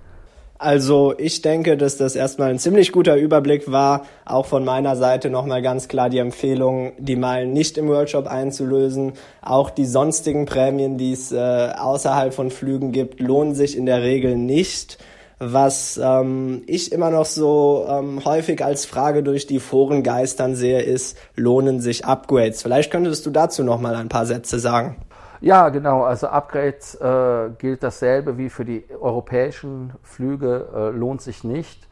Also 0.61 1.15
ich 1.19 1.43
denke, 1.43 1.77
dass 1.77 1.97
das 1.97 2.15
erstmal 2.15 2.51
ein 2.51 2.61
ziemlich 2.61 2.93
guter 2.93 3.17
Überblick 3.17 3.71
war. 3.71 4.03
Auch 4.25 4.47
von 4.47 4.65
meiner 4.65 4.95
Seite 4.95 5.29
nochmal 5.29 5.61
ganz 5.61 5.89
klar 5.89 6.11
die 6.11 6.19
Empfehlung, 6.19 6.93
die 6.99 7.17
Meilen 7.17 7.53
nicht 7.53 7.77
im 7.77 7.89
Workshop 7.89 8.29
einzulösen. 8.29 9.15
Auch 9.43 9.71
die 9.71 9.87
sonstigen 9.87 10.47
Prämien, 10.47 10.97
die 10.97 11.13
es 11.13 11.33
äh, 11.33 11.71
außerhalb 11.77 12.33
von 12.33 12.51
Flügen 12.51 12.93
gibt, 12.93 13.21
lohnen 13.21 13.57
sich 13.57 13.77
in 13.77 13.87
der 13.87 14.03
Regel 14.03 14.37
nicht. 14.37 14.99
Was 15.41 16.01
ähm, 16.03 16.63
ich 16.67 16.91
immer 16.91 17.11
noch 17.11 17.25
so 17.25 17.87
ähm, 17.89 18.25
häufig 18.25 18.65
als 18.65 18.87
Frage 18.87 19.23
durch 19.23 19.47
die 19.47 19.61
Foren 19.61 20.03
geistern 20.03 20.57
sehe, 20.57 20.83
ist, 20.83 21.17
lohnen 21.37 21.81
sich 21.81 22.05
Upgrades? 22.05 22.63
Vielleicht 22.63 22.91
könntest 22.91 23.25
du 23.25 23.31
dazu 23.31 23.63
noch 23.63 23.81
mal 23.81 23.95
ein 23.95 24.09
paar 24.09 24.27
Sätze 24.27 24.59
sagen. 24.59 24.97
Ja, 25.41 25.69
genau. 25.69 26.03
Also 26.03 26.27
Upgrades 26.27 26.97
äh, 26.97 27.51
gilt 27.59 27.85
dasselbe 27.85 28.37
wie 28.37 28.51
für 28.51 28.65
die 28.65 28.85
europäischen 29.01 29.93
Flüge, 30.03 30.67
äh, 30.75 30.89
lohnt 30.91 31.23
sich 31.23 31.45
nicht, 31.45 31.87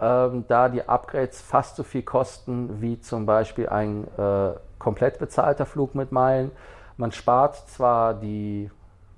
ähm, 0.00 0.44
da 0.48 0.70
die 0.70 0.88
Upgrades 0.88 1.42
fast 1.42 1.76
so 1.76 1.82
viel 1.82 2.02
kosten 2.02 2.80
wie 2.80 2.98
zum 3.00 3.26
Beispiel 3.26 3.68
ein 3.68 4.06
äh, 4.16 4.52
komplett 4.78 5.18
bezahlter 5.18 5.66
Flug 5.66 5.94
mit 5.94 6.12
Meilen. 6.12 6.50
Man 6.96 7.12
spart 7.12 7.68
zwar 7.68 8.14
die 8.14 8.70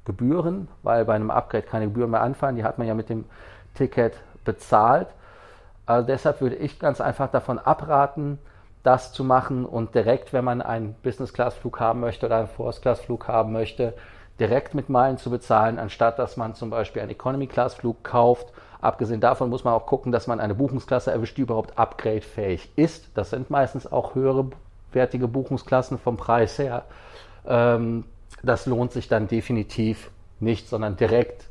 Gebühren, 0.04 0.66
weil 0.82 1.04
bei 1.04 1.14
einem 1.14 1.30
Upgrade 1.30 1.62
keine 1.62 1.84
Gebühren 1.84 2.10
mehr 2.10 2.22
anfallen, 2.22 2.56
die 2.56 2.64
hat 2.64 2.78
man 2.78 2.88
ja 2.88 2.94
mit 2.94 3.08
dem 3.08 3.26
Ticket 3.80 4.14
bezahlt. 4.44 5.08
Also 5.86 6.06
deshalb 6.06 6.42
würde 6.42 6.56
ich 6.56 6.78
ganz 6.78 7.00
einfach 7.00 7.30
davon 7.30 7.58
abraten, 7.58 8.38
das 8.82 9.12
zu 9.12 9.24
machen 9.24 9.64
und 9.64 9.94
direkt, 9.94 10.32
wenn 10.32 10.44
man 10.44 10.60
einen 10.60 10.94
Business-Class-Flug 11.02 11.80
haben 11.80 12.00
möchte 12.00 12.26
oder 12.26 12.36
einen 12.36 12.48
First-Class-Flug 12.48 13.26
haben 13.26 13.52
möchte, 13.52 13.94
direkt 14.38 14.74
mit 14.74 14.88
Meilen 14.88 15.16
zu 15.18 15.30
bezahlen, 15.30 15.78
anstatt 15.78 16.18
dass 16.18 16.36
man 16.36 16.54
zum 16.54 16.70
Beispiel 16.70 17.02
einen 17.02 17.10
Economy-Class-Flug 17.10 18.04
kauft. 18.04 18.52
Abgesehen 18.80 19.20
davon 19.20 19.50
muss 19.50 19.64
man 19.64 19.74
auch 19.74 19.86
gucken, 19.86 20.12
dass 20.12 20.26
man 20.26 20.40
eine 20.40 20.54
Buchungsklasse 20.54 21.10
erwischt, 21.10 21.36
die 21.38 21.42
überhaupt 21.42 21.78
upgradefähig 21.78 22.70
ist. 22.76 23.10
Das 23.14 23.30
sind 23.30 23.50
meistens 23.50 23.90
auch 23.90 24.14
höhere 24.14 24.46
wertige 24.92 25.28
Buchungsklassen 25.28 25.98
vom 25.98 26.16
Preis 26.16 26.58
her. 26.58 26.84
Ähm, 27.46 28.04
das 28.42 28.66
lohnt 28.66 28.92
sich 28.92 29.08
dann 29.08 29.28
definitiv 29.28 30.10
nicht, 30.38 30.68
sondern 30.68 30.96
direkt, 30.96 31.48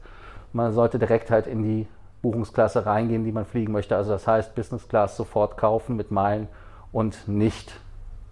man 0.54 0.74
sollte 0.74 0.98
direkt 0.98 1.30
halt 1.30 1.46
in 1.46 1.62
die 1.62 1.88
Buchungsklasse 2.22 2.86
reingehen, 2.86 3.24
die 3.24 3.32
man 3.32 3.46
fliegen 3.46 3.72
möchte. 3.72 3.96
Also 3.96 4.12
das 4.12 4.28
heißt, 4.28 4.56
Business 4.56 4.88
Class 4.88 5.16
sofort 5.16 5.58
kaufen 5.58 5.96
mit 5.96 6.12
Meilen 6.12 6.48
und 6.92 7.28
nicht 7.28 7.74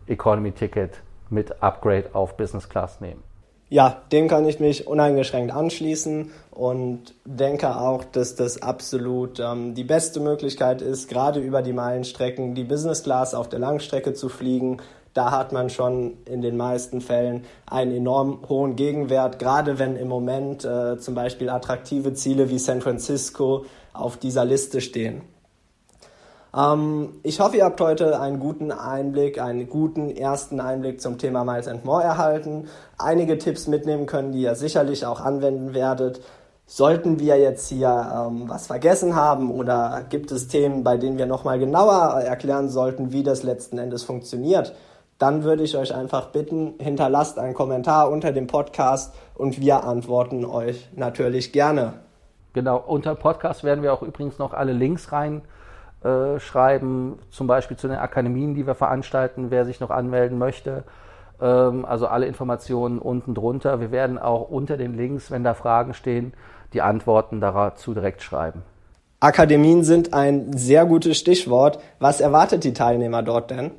Economy 0.07 0.51
Ticket 0.51 1.01
mit 1.29 1.61
Upgrade 1.61 2.09
auf 2.13 2.37
Business 2.37 2.69
Class 2.69 3.01
nehmen. 3.01 3.23
Ja, 3.69 4.01
dem 4.13 4.29
kann 4.29 4.47
ich 4.47 4.61
mich 4.61 4.87
uneingeschränkt 4.87 5.53
anschließen 5.53 6.31
und 6.51 7.13
denke 7.25 7.75
auch, 7.75 8.05
dass 8.05 8.35
das 8.35 8.61
absolut 8.61 9.41
ähm, 9.41 9.75
die 9.75 9.83
beste 9.83 10.21
Möglichkeit 10.21 10.81
ist, 10.81 11.09
gerade 11.09 11.41
über 11.41 11.61
die 11.61 11.73
Meilenstrecken 11.73 12.55
die 12.55 12.63
Business 12.63 13.03
Class 13.03 13.33
auf 13.33 13.49
der 13.49 13.59
Langstrecke 13.59 14.13
zu 14.13 14.29
fliegen. 14.29 14.77
Da 15.17 15.31
hat 15.31 15.51
man 15.51 15.71
schon 15.71 16.19
in 16.25 16.43
den 16.43 16.57
meisten 16.57 17.01
Fällen 17.01 17.43
einen 17.65 17.91
enorm 17.91 18.37
hohen 18.47 18.75
Gegenwert, 18.75 19.39
gerade 19.39 19.79
wenn 19.79 19.95
im 19.95 20.07
Moment 20.07 20.63
äh, 20.63 20.99
zum 20.99 21.15
Beispiel 21.15 21.49
attraktive 21.49 22.13
Ziele 22.13 22.51
wie 22.51 22.59
San 22.59 22.81
Francisco 22.81 23.65
auf 23.93 24.17
dieser 24.17 24.45
Liste 24.45 24.79
stehen. 24.79 25.23
Ähm, 26.55 27.15
ich 27.23 27.39
hoffe, 27.39 27.57
ihr 27.57 27.65
habt 27.65 27.81
heute 27.81 28.19
einen 28.21 28.39
guten 28.39 28.71
Einblick, 28.71 29.41
einen 29.41 29.67
guten 29.67 30.11
ersten 30.11 30.59
Einblick 30.59 31.01
zum 31.01 31.17
Thema 31.17 31.43
Miles 31.43 31.67
and 31.67 31.83
More 31.83 32.03
erhalten. 32.03 32.67
Einige 32.99 33.39
Tipps 33.39 33.65
mitnehmen 33.65 34.05
können, 34.05 34.33
die 34.33 34.41
ihr 34.41 34.53
sicherlich 34.53 35.07
auch 35.07 35.19
anwenden 35.19 35.73
werdet. 35.73 36.21
Sollten 36.67 37.19
wir 37.19 37.39
jetzt 37.39 37.69
hier 37.69 37.89
ähm, 37.89 38.43
was 38.45 38.67
vergessen 38.67 39.15
haben 39.15 39.49
oder 39.49 40.03
gibt 40.09 40.31
es 40.31 40.47
Themen, 40.47 40.83
bei 40.83 40.97
denen 40.97 41.17
wir 41.17 41.25
nochmal 41.25 41.57
genauer 41.57 42.21
erklären 42.21 42.69
sollten, 42.69 43.11
wie 43.11 43.23
das 43.23 43.41
letzten 43.41 43.79
Endes 43.79 44.03
funktioniert, 44.03 44.75
dann 45.17 45.43
würde 45.43 45.63
ich 45.63 45.75
euch 45.77 45.93
einfach 45.93 46.27
bitten, 46.27 46.75
hinterlasst 46.79 47.39
einen 47.39 47.53
Kommentar 47.53 48.11
unter 48.11 48.31
dem 48.31 48.47
Podcast 48.47 49.15
und 49.35 49.59
wir 49.59 49.83
antworten 49.83 50.45
euch 50.45 50.87
natürlich 50.95 51.51
gerne. 51.51 51.93
Genau, 52.53 52.77
unter 52.77 53.15
Podcast 53.15 53.63
werden 53.63 53.83
wir 53.83 53.93
auch 53.93 54.01
übrigens 54.01 54.39
noch 54.39 54.53
alle 54.53 54.73
Links 54.73 55.11
rein 55.11 55.41
äh, 56.03 56.39
zum 56.39 57.47
Beispiel 57.47 57.77
zu 57.77 57.87
den 57.87 57.97
Akademien, 57.97 58.55
die 58.55 58.67
wir 58.67 58.75
veranstalten, 58.75 59.49
wer 59.49 59.65
sich 59.65 59.79
noch 59.79 59.89
anmelden 59.89 60.37
möchte. 60.37 60.83
Ähm, 61.41 61.85
also 61.85 62.07
alle 62.07 62.25
Informationen 62.25 62.99
unten 62.99 63.33
drunter. 63.33 63.79
Wir 63.79 63.91
werden 63.91 64.17
auch 64.17 64.49
unter 64.49 64.77
den 64.77 64.95
Links, 64.95 65.31
wenn 65.31 65.43
da 65.43 65.53
Fragen 65.53 65.93
stehen, 65.93 66.33
die 66.73 66.81
Antworten 66.81 67.41
dazu 67.41 67.93
direkt 67.93 68.21
schreiben. 68.21 68.63
Akademien 69.19 69.83
sind 69.83 70.13
ein 70.13 70.53
sehr 70.53 70.85
gutes 70.85 71.17
Stichwort. 71.17 71.79
Was 71.99 72.21
erwartet 72.21 72.63
die 72.63 72.73
Teilnehmer 72.73 73.23
dort 73.23 73.49
denn? 73.49 73.71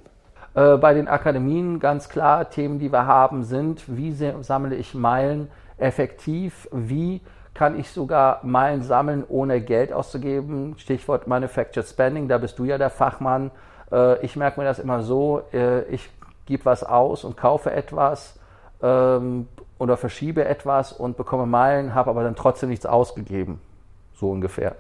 Äh, 0.59 0.77
bei 0.77 0.93
den 0.93 1.07
Akademien 1.07 1.79
ganz 1.79 2.09
klar, 2.09 2.51
Themen, 2.51 2.81
die 2.81 2.91
wir 2.91 3.07
haben, 3.07 3.45
sind, 3.45 3.85
wie 3.97 4.13
sammle 4.13 4.75
ich 4.75 4.93
Meilen 4.93 5.49
effektiv, 5.77 6.69
wie 6.73 7.21
kann 7.55 7.79
ich 7.79 7.91
sogar 7.91 8.41
Meilen 8.43 8.83
sammeln, 8.83 9.25
ohne 9.29 9.61
Geld 9.61 9.93
auszugeben. 9.93 10.75
Stichwort 10.79 11.29
Manufactured 11.29 11.87
Spending, 11.87 12.27
da 12.27 12.39
bist 12.39 12.59
du 12.59 12.65
ja 12.65 12.77
der 12.77 12.91
Fachmann. 12.91 13.53
Äh, 13.93 14.25
ich 14.25 14.35
merke 14.35 14.59
mir 14.59 14.67
das 14.67 14.81
immer 14.81 15.03
so, 15.03 15.43
äh, 15.53 15.83
ich 15.83 16.11
gebe 16.47 16.65
was 16.65 16.83
aus 16.83 17.23
und 17.23 17.37
kaufe 17.37 17.71
etwas 17.71 18.37
ähm, 18.83 19.47
oder 19.79 19.97
verschiebe 19.97 20.45
etwas 20.45 20.93
und 20.93 21.17
bekomme 21.17 21.47
Meilen, 21.47 21.95
habe 21.95 22.11
aber 22.11 22.25
dann 22.25 22.35
trotzdem 22.35 22.71
nichts 22.71 22.85
ausgegeben. 22.85 23.61
So 24.15 24.31
ungefähr. 24.33 24.75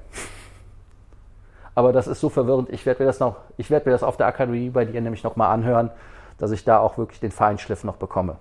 Aber 1.78 1.92
das 1.92 2.08
ist 2.08 2.18
so 2.18 2.28
verwirrend. 2.28 2.70
Ich 2.72 2.86
werde 2.86 3.04
mir 3.04 3.06
das 3.06 3.20
noch, 3.20 3.36
ich 3.56 3.70
werde 3.70 3.88
mir 3.88 3.92
das 3.92 4.02
auf 4.02 4.16
der 4.16 4.26
Akademie 4.26 4.68
bei 4.68 4.84
dir 4.84 5.00
nämlich 5.00 5.22
nochmal 5.22 5.54
anhören, 5.54 5.92
dass 6.36 6.50
ich 6.50 6.64
da 6.64 6.80
auch 6.80 6.98
wirklich 6.98 7.20
den 7.20 7.30
Feinschliff 7.30 7.84
noch 7.84 7.94
bekomme. 7.94 8.34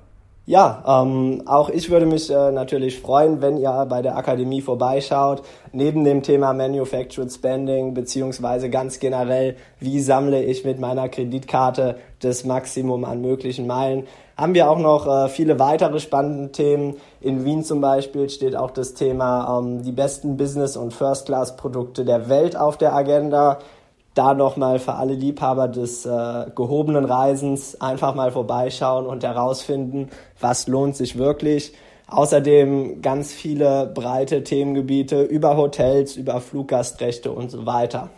Ja, 0.47 1.03
ähm, 1.03 1.43
auch 1.45 1.69
ich 1.69 1.91
würde 1.91 2.07
mich 2.07 2.31
äh, 2.31 2.51
natürlich 2.51 2.99
freuen, 2.99 3.39
wenn 3.39 3.57
ihr 3.57 3.85
bei 3.87 4.01
der 4.01 4.17
Akademie 4.17 4.61
vorbeischaut. 4.61 5.43
Neben 5.71 6.03
dem 6.03 6.23
Thema 6.23 6.51
Manufactured 6.53 7.31
Spending 7.31 7.93
beziehungsweise 7.93 8.71
ganz 8.71 8.97
generell, 8.97 9.55
wie 9.79 9.99
sammle 9.99 10.41
ich 10.41 10.65
mit 10.65 10.79
meiner 10.79 11.07
Kreditkarte 11.07 11.97
das 12.21 12.43
Maximum 12.43 13.05
an 13.05 13.21
möglichen 13.21 13.67
Meilen, 13.67 14.07
haben 14.37 14.53
wir 14.53 14.69
auch 14.69 14.77
noch 14.77 15.07
äh, 15.07 15.29
viele 15.29 15.59
weitere 15.59 15.99
spannende 15.99 16.51
Themen. 16.51 16.97
In 17.21 17.43
Wien 17.43 17.63
zum 17.63 17.81
Beispiel 17.81 18.29
steht 18.29 18.55
auch 18.55 18.71
das 18.71 18.93
Thema 18.93 19.59
ähm, 19.59 19.81
die 19.81 19.91
besten 19.91 20.37
Business- 20.37 20.77
und 20.77 20.93
First-Class-Produkte 20.93 22.05
der 22.05 22.29
Welt 22.29 22.55
auf 22.55 22.77
der 22.77 22.93
Agenda 22.93 23.59
da 24.13 24.33
nochmal 24.33 24.79
für 24.79 24.93
alle 24.93 25.13
Liebhaber 25.13 25.67
des 25.67 26.05
äh, 26.05 26.45
gehobenen 26.55 27.05
Reisens 27.05 27.79
einfach 27.81 28.15
mal 28.15 28.31
vorbeischauen 28.31 29.05
und 29.05 29.23
herausfinden, 29.23 30.09
was 30.39 30.67
lohnt 30.67 30.95
sich 30.95 31.17
wirklich. 31.17 31.73
Außerdem 32.09 33.01
ganz 33.01 33.33
viele 33.33 33.91
breite 33.93 34.43
Themengebiete 34.43 35.21
über 35.23 35.57
Hotels, 35.57 36.15
über 36.15 36.39
Fluggastrechte 36.41 37.31
und 37.31 37.51
so 37.51 37.65
weiter. 37.65 38.09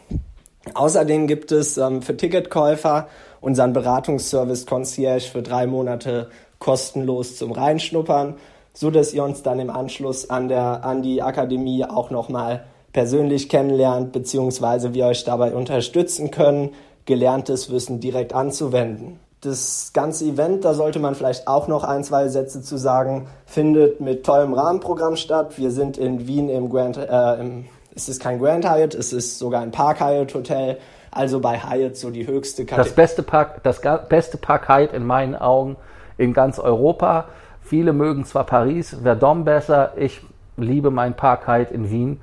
Außerdem 0.73 1.27
gibt 1.27 1.51
es 1.51 1.77
ähm, 1.77 2.01
für 2.01 2.15
Ticketkäufer 2.15 3.07
unseren 3.41 3.73
Beratungsservice 3.73 4.65
Concierge 4.65 5.29
für 5.29 5.41
drei 5.41 5.67
Monate 5.67 6.29
kostenlos 6.59 7.37
zum 7.37 7.51
Reinschnuppern, 7.51 8.35
so 8.73 8.91
dass 8.91 9.13
ihr 9.13 9.23
uns 9.23 9.43
dann 9.43 9.59
im 9.59 9.69
Anschluss 9.69 10.29
an 10.29 10.47
der 10.47 10.85
an 10.85 11.01
die 11.01 11.21
Akademie 11.21 11.85
auch 11.85 12.11
nochmal 12.11 12.65
persönlich 12.93 13.49
kennenlernt, 13.49 14.11
beziehungsweise 14.11 14.93
wir 14.93 15.05
euch 15.05 15.23
dabei 15.23 15.53
unterstützen 15.53 16.31
können, 16.31 16.71
gelerntes 17.05 17.71
Wissen 17.71 17.99
direkt 17.99 18.33
anzuwenden. 18.33 19.19
Das 19.41 19.91
ganze 19.93 20.25
Event, 20.25 20.65
da 20.65 20.73
sollte 20.73 20.99
man 20.99 21.15
vielleicht 21.15 21.47
auch 21.47 21.67
noch 21.67 21.85
ein, 21.85 22.03
zwei 22.03 22.27
Sätze 22.27 22.61
zu 22.61 22.77
sagen, 22.77 23.27
findet 23.45 24.01
mit 24.01 24.25
tollem 24.25 24.53
Rahmenprogramm 24.53 25.15
statt. 25.15 25.57
Wir 25.57 25.71
sind 25.71 25.97
in 25.97 26.27
Wien 26.27 26.49
im 26.49 26.69
Grand, 26.69 26.97
äh, 26.97 27.39
im, 27.39 27.65
es 27.95 28.09
ist 28.09 28.21
kein 28.21 28.39
Grand 28.39 28.69
Hyatt, 28.69 28.95
es 28.95 29.13
ist 29.13 29.39
sogar 29.39 29.61
ein 29.61 29.71
Park 29.71 30.01
Hyatt 30.01 30.33
Hotel, 30.33 30.77
also 31.11 31.39
bei 31.39 31.59
Hyatt 31.59 31.97
so 31.97 32.09
die 32.09 32.27
höchste 32.27 32.65
Kategorie. 32.65 32.87
Das 32.87 32.95
beste 32.95 33.23
Park, 33.23 33.63
das 33.63 33.81
beste 34.09 34.37
Park 34.37 34.67
Hyatt 34.69 34.93
in 34.93 35.05
meinen 35.05 35.35
Augen 35.35 35.77
in 36.17 36.33
ganz 36.33 36.59
Europa. 36.59 37.25
Viele 37.61 37.93
mögen 37.93 38.25
zwar 38.25 38.45
Paris, 38.45 38.97
Verdun 39.01 39.45
besser, 39.45 39.93
ich 39.95 40.21
liebe 40.57 40.91
mein 40.91 41.15
Park 41.15 41.47
Hyatt 41.47 41.71
in 41.71 41.89
Wien 41.89 42.21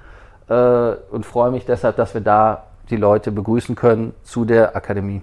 äh, 0.48 0.92
und 1.10 1.24
freue 1.24 1.50
mich 1.50 1.64
deshalb, 1.64 1.96
dass 1.96 2.14
wir 2.14 2.20
da 2.20 2.64
die 2.90 2.96
Leute 2.96 3.32
begrüßen 3.32 3.74
können 3.74 4.14
zu 4.22 4.44
der 4.44 4.76
Akademie. 4.76 5.22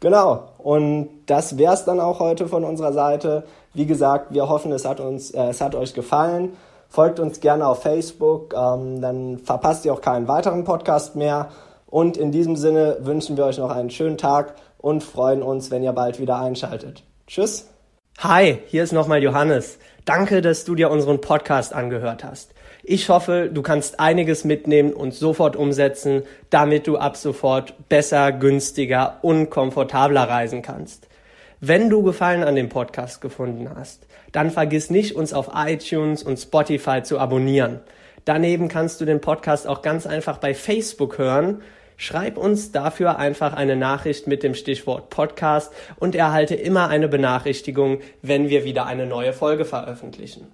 Genau. 0.00 0.48
Und 0.58 1.08
das 1.26 1.58
wäre 1.58 1.74
es 1.74 1.84
dann 1.84 2.00
auch 2.00 2.18
heute 2.18 2.48
von 2.48 2.64
unserer 2.64 2.92
Seite. 2.92 3.44
Wie 3.72 3.86
gesagt, 3.86 4.32
wir 4.34 4.48
hoffen, 4.48 4.72
es 4.72 4.84
hat 4.84 4.98
uns, 4.98 5.30
äh, 5.30 5.50
es 5.50 5.60
hat 5.60 5.74
euch 5.74 5.94
gefallen. 5.94 6.54
Folgt 6.88 7.20
uns 7.20 7.40
gerne 7.40 7.66
auf 7.66 7.82
Facebook, 7.82 8.52
ähm, 8.52 9.00
dann 9.00 9.38
verpasst 9.38 9.84
ihr 9.86 9.94
auch 9.94 10.02
keinen 10.02 10.28
weiteren 10.28 10.64
Podcast 10.64 11.16
mehr. 11.16 11.48
Und 11.92 12.16
in 12.16 12.32
diesem 12.32 12.56
Sinne 12.56 12.96
wünschen 13.00 13.36
wir 13.36 13.44
euch 13.44 13.58
noch 13.58 13.68
einen 13.68 13.90
schönen 13.90 14.16
Tag 14.16 14.54
und 14.78 15.04
freuen 15.04 15.42
uns, 15.42 15.70
wenn 15.70 15.82
ihr 15.82 15.92
bald 15.92 16.18
wieder 16.18 16.40
einschaltet. 16.40 17.02
Tschüss. 17.26 17.68
Hi, 18.20 18.60
hier 18.68 18.82
ist 18.82 18.94
nochmal 18.94 19.22
Johannes. 19.22 19.78
Danke, 20.06 20.40
dass 20.40 20.64
du 20.64 20.74
dir 20.74 20.90
unseren 20.90 21.20
Podcast 21.20 21.74
angehört 21.74 22.24
hast. 22.24 22.54
Ich 22.82 23.10
hoffe, 23.10 23.50
du 23.52 23.60
kannst 23.60 24.00
einiges 24.00 24.44
mitnehmen 24.44 24.94
und 24.94 25.12
sofort 25.12 25.54
umsetzen, 25.54 26.22
damit 26.48 26.86
du 26.86 26.96
ab 26.96 27.18
sofort 27.18 27.74
besser, 27.90 28.32
günstiger 28.32 29.18
und 29.20 29.50
komfortabler 29.50 30.22
reisen 30.22 30.62
kannst. 30.62 31.08
Wenn 31.60 31.90
du 31.90 32.02
Gefallen 32.02 32.42
an 32.42 32.54
dem 32.54 32.70
Podcast 32.70 33.20
gefunden 33.20 33.68
hast, 33.68 34.06
dann 34.32 34.50
vergiss 34.50 34.88
nicht, 34.88 35.14
uns 35.14 35.34
auf 35.34 35.50
iTunes 35.54 36.22
und 36.22 36.38
Spotify 36.38 37.02
zu 37.02 37.18
abonnieren. 37.18 37.80
Daneben 38.24 38.68
kannst 38.68 38.98
du 39.02 39.04
den 39.04 39.20
Podcast 39.20 39.66
auch 39.66 39.82
ganz 39.82 40.06
einfach 40.06 40.38
bei 40.38 40.54
Facebook 40.54 41.18
hören. 41.18 41.60
Schreib 41.96 42.36
uns 42.36 42.72
dafür 42.72 43.18
einfach 43.18 43.52
eine 43.52 43.76
Nachricht 43.76 44.26
mit 44.26 44.42
dem 44.42 44.54
Stichwort 44.54 45.10
Podcast 45.10 45.72
und 45.96 46.14
erhalte 46.14 46.54
immer 46.54 46.88
eine 46.88 47.08
Benachrichtigung, 47.08 48.00
wenn 48.22 48.48
wir 48.48 48.64
wieder 48.64 48.86
eine 48.86 49.06
neue 49.06 49.32
Folge 49.32 49.64
veröffentlichen. 49.64 50.46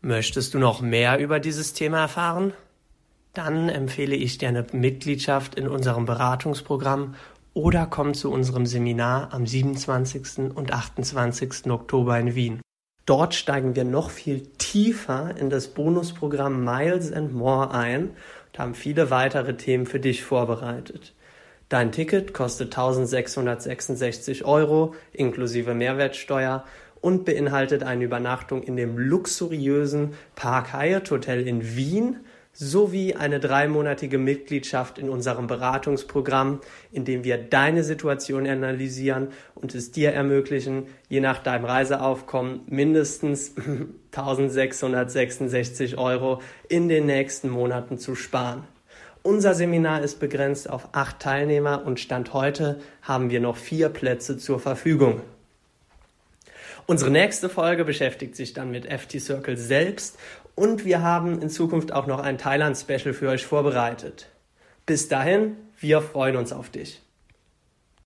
Möchtest 0.00 0.54
du 0.54 0.58
noch 0.58 0.80
mehr 0.80 1.18
über 1.18 1.40
dieses 1.40 1.72
Thema 1.72 2.00
erfahren? 2.02 2.52
Dann 3.34 3.68
empfehle 3.68 4.16
ich 4.16 4.38
dir 4.38 4.48
eine 4.48 4.66
Mitgliedschaft 4.72 5.56
in 5.56 5.68
unserem 5.68 6.06
Beratungsprogramm 6.06 7.14
oder 7.52 7.86
komm 7.86 8.14
zu 8.14 8.30
unserem 8.30 8.66
Seminar 8.66 9.32
am 9.32 9.46
27. 9.46 10.54
und 10.54 10.72
28. 10.72 11.70
Oktober 11.70 12.18
in 12.18 12.34
Wien. 12.34 12.60
Dort 13.06 13.34
steigen 13.34 13.76
wir 13.76 13.84
noch 13.84 14.10
viel 14.10 14.48
tiefer 14.76 15.34
in 15.38 15.48
das 15.48 15.68
Bonusprogramm 15.68 16.62
Miles 16.62 17.10
and 17.10 17.32
More 17.32 17.70
ein 17.70 18.10
und 18.10 18.58
haben 18.58 18.74
viele 18.74 19.10
weitere 19.10 19.56
Themen 19.56 19.86
für 19.86 20.00
dich 20.00 20.22
vorbereitet. 20.22 21.14
Dein 21.70 21.92
Ticket 21.92 22.34
kostet 22.34 22.76
1666 22.76 24.44
Euro 24.44 24.94
inklusive 25.14 25.72
Mehrwertsteuer 25.72 26.62
und 27.00 27.24
beinhaltet 27.24 27.84
eine 27.84 28.04
Übernachtung 28.04 28.62
in 28.62 28.76
dem 28.76 28.98
luxuriösen 28.98 30.12
Park 30.34 30.74
Hyatt 30.74 31.10
Hotel 31.10 31.48
in 31.48 31.74
Wien 31.74 32.25
sowie 32.58 33.14
eine 33.14 33.38
dreimonatige 33.38 34.16
Mitgliedschaft 34.16 34.98
in 34.98 35.10
unserem 35.10 35.46
Beratungsprogramm, 35.46 36.60
in 36.90 37.04
dem 37.04 37.22
wir 37.22 37.36
deine 37.36 37.84
Situation 37.84 38.46
analysieren 38.46 39.28
und 39.54 39.74
es 39.74 39.92
dir 39.92 40.12
ermöglichen, 40.12 40.86
je 41.08 41.20
nach 41.20 41.38
deinem 41.38 41.66
Reiseaufkommen 41.66 42.62
mindestens 42.66 43.54
1666 44.12 45.98
Euro 45.98 46.40
in 46.68 46.88
den 46.88 47.04
nächsten 47.04 47.50
Monaten 47.50 47.98
zu 47.98 48.14
sparen. 48.14 48.64
Unser 49.22 49.54
Seminar 49.54 50.02
ist 50.02 50.18
begrenzt 50.18 50.70
auf 50.70 50.88
acht 50.92 51.20
Teilnehmer 51.20 51.84
und 51.84 52.00
Stand 52.00 52.32
heute 52.32 52.80
haben 53.02 53.28
wir 53.28 53.40
noch 53.40 53.56
vier 53.56 53.90
Plätze 53.90 54.38
zur 54.38 54.60
Verfügung. 54.60 55.20
Unsere 56.86 57.10
nächste 57.10 57.48
Folge 57.48 57.84
beschäftigt 57.84 58.36
sich 58.36 58.52
dann 58.52 58.70
mit 58.70 58.86
FT 58.86 59.20
Circle 59.20 59.56
selbst 59.56 60.16
und 60.56 60.84
wir 60.84 61.02
haben 61.02 61.40
in 61.40 61.50
Zukunft 61.50 61.92
auch 61.92 62.08
noch 62.08 62.18
ein 62.18 62.38
Thailand-Special 62.38 63.14
für 63.14 63.28
euch 63.28 63.46
vorbereitet. 63.46 64.28
Bis 64.86 65.08
dahin, 65.08 65.56
wir 65.78 66.00
freuen 66.00 66.36
uns 66.36 66.52
auf 66.52 66.70
dich. 66.70 67.05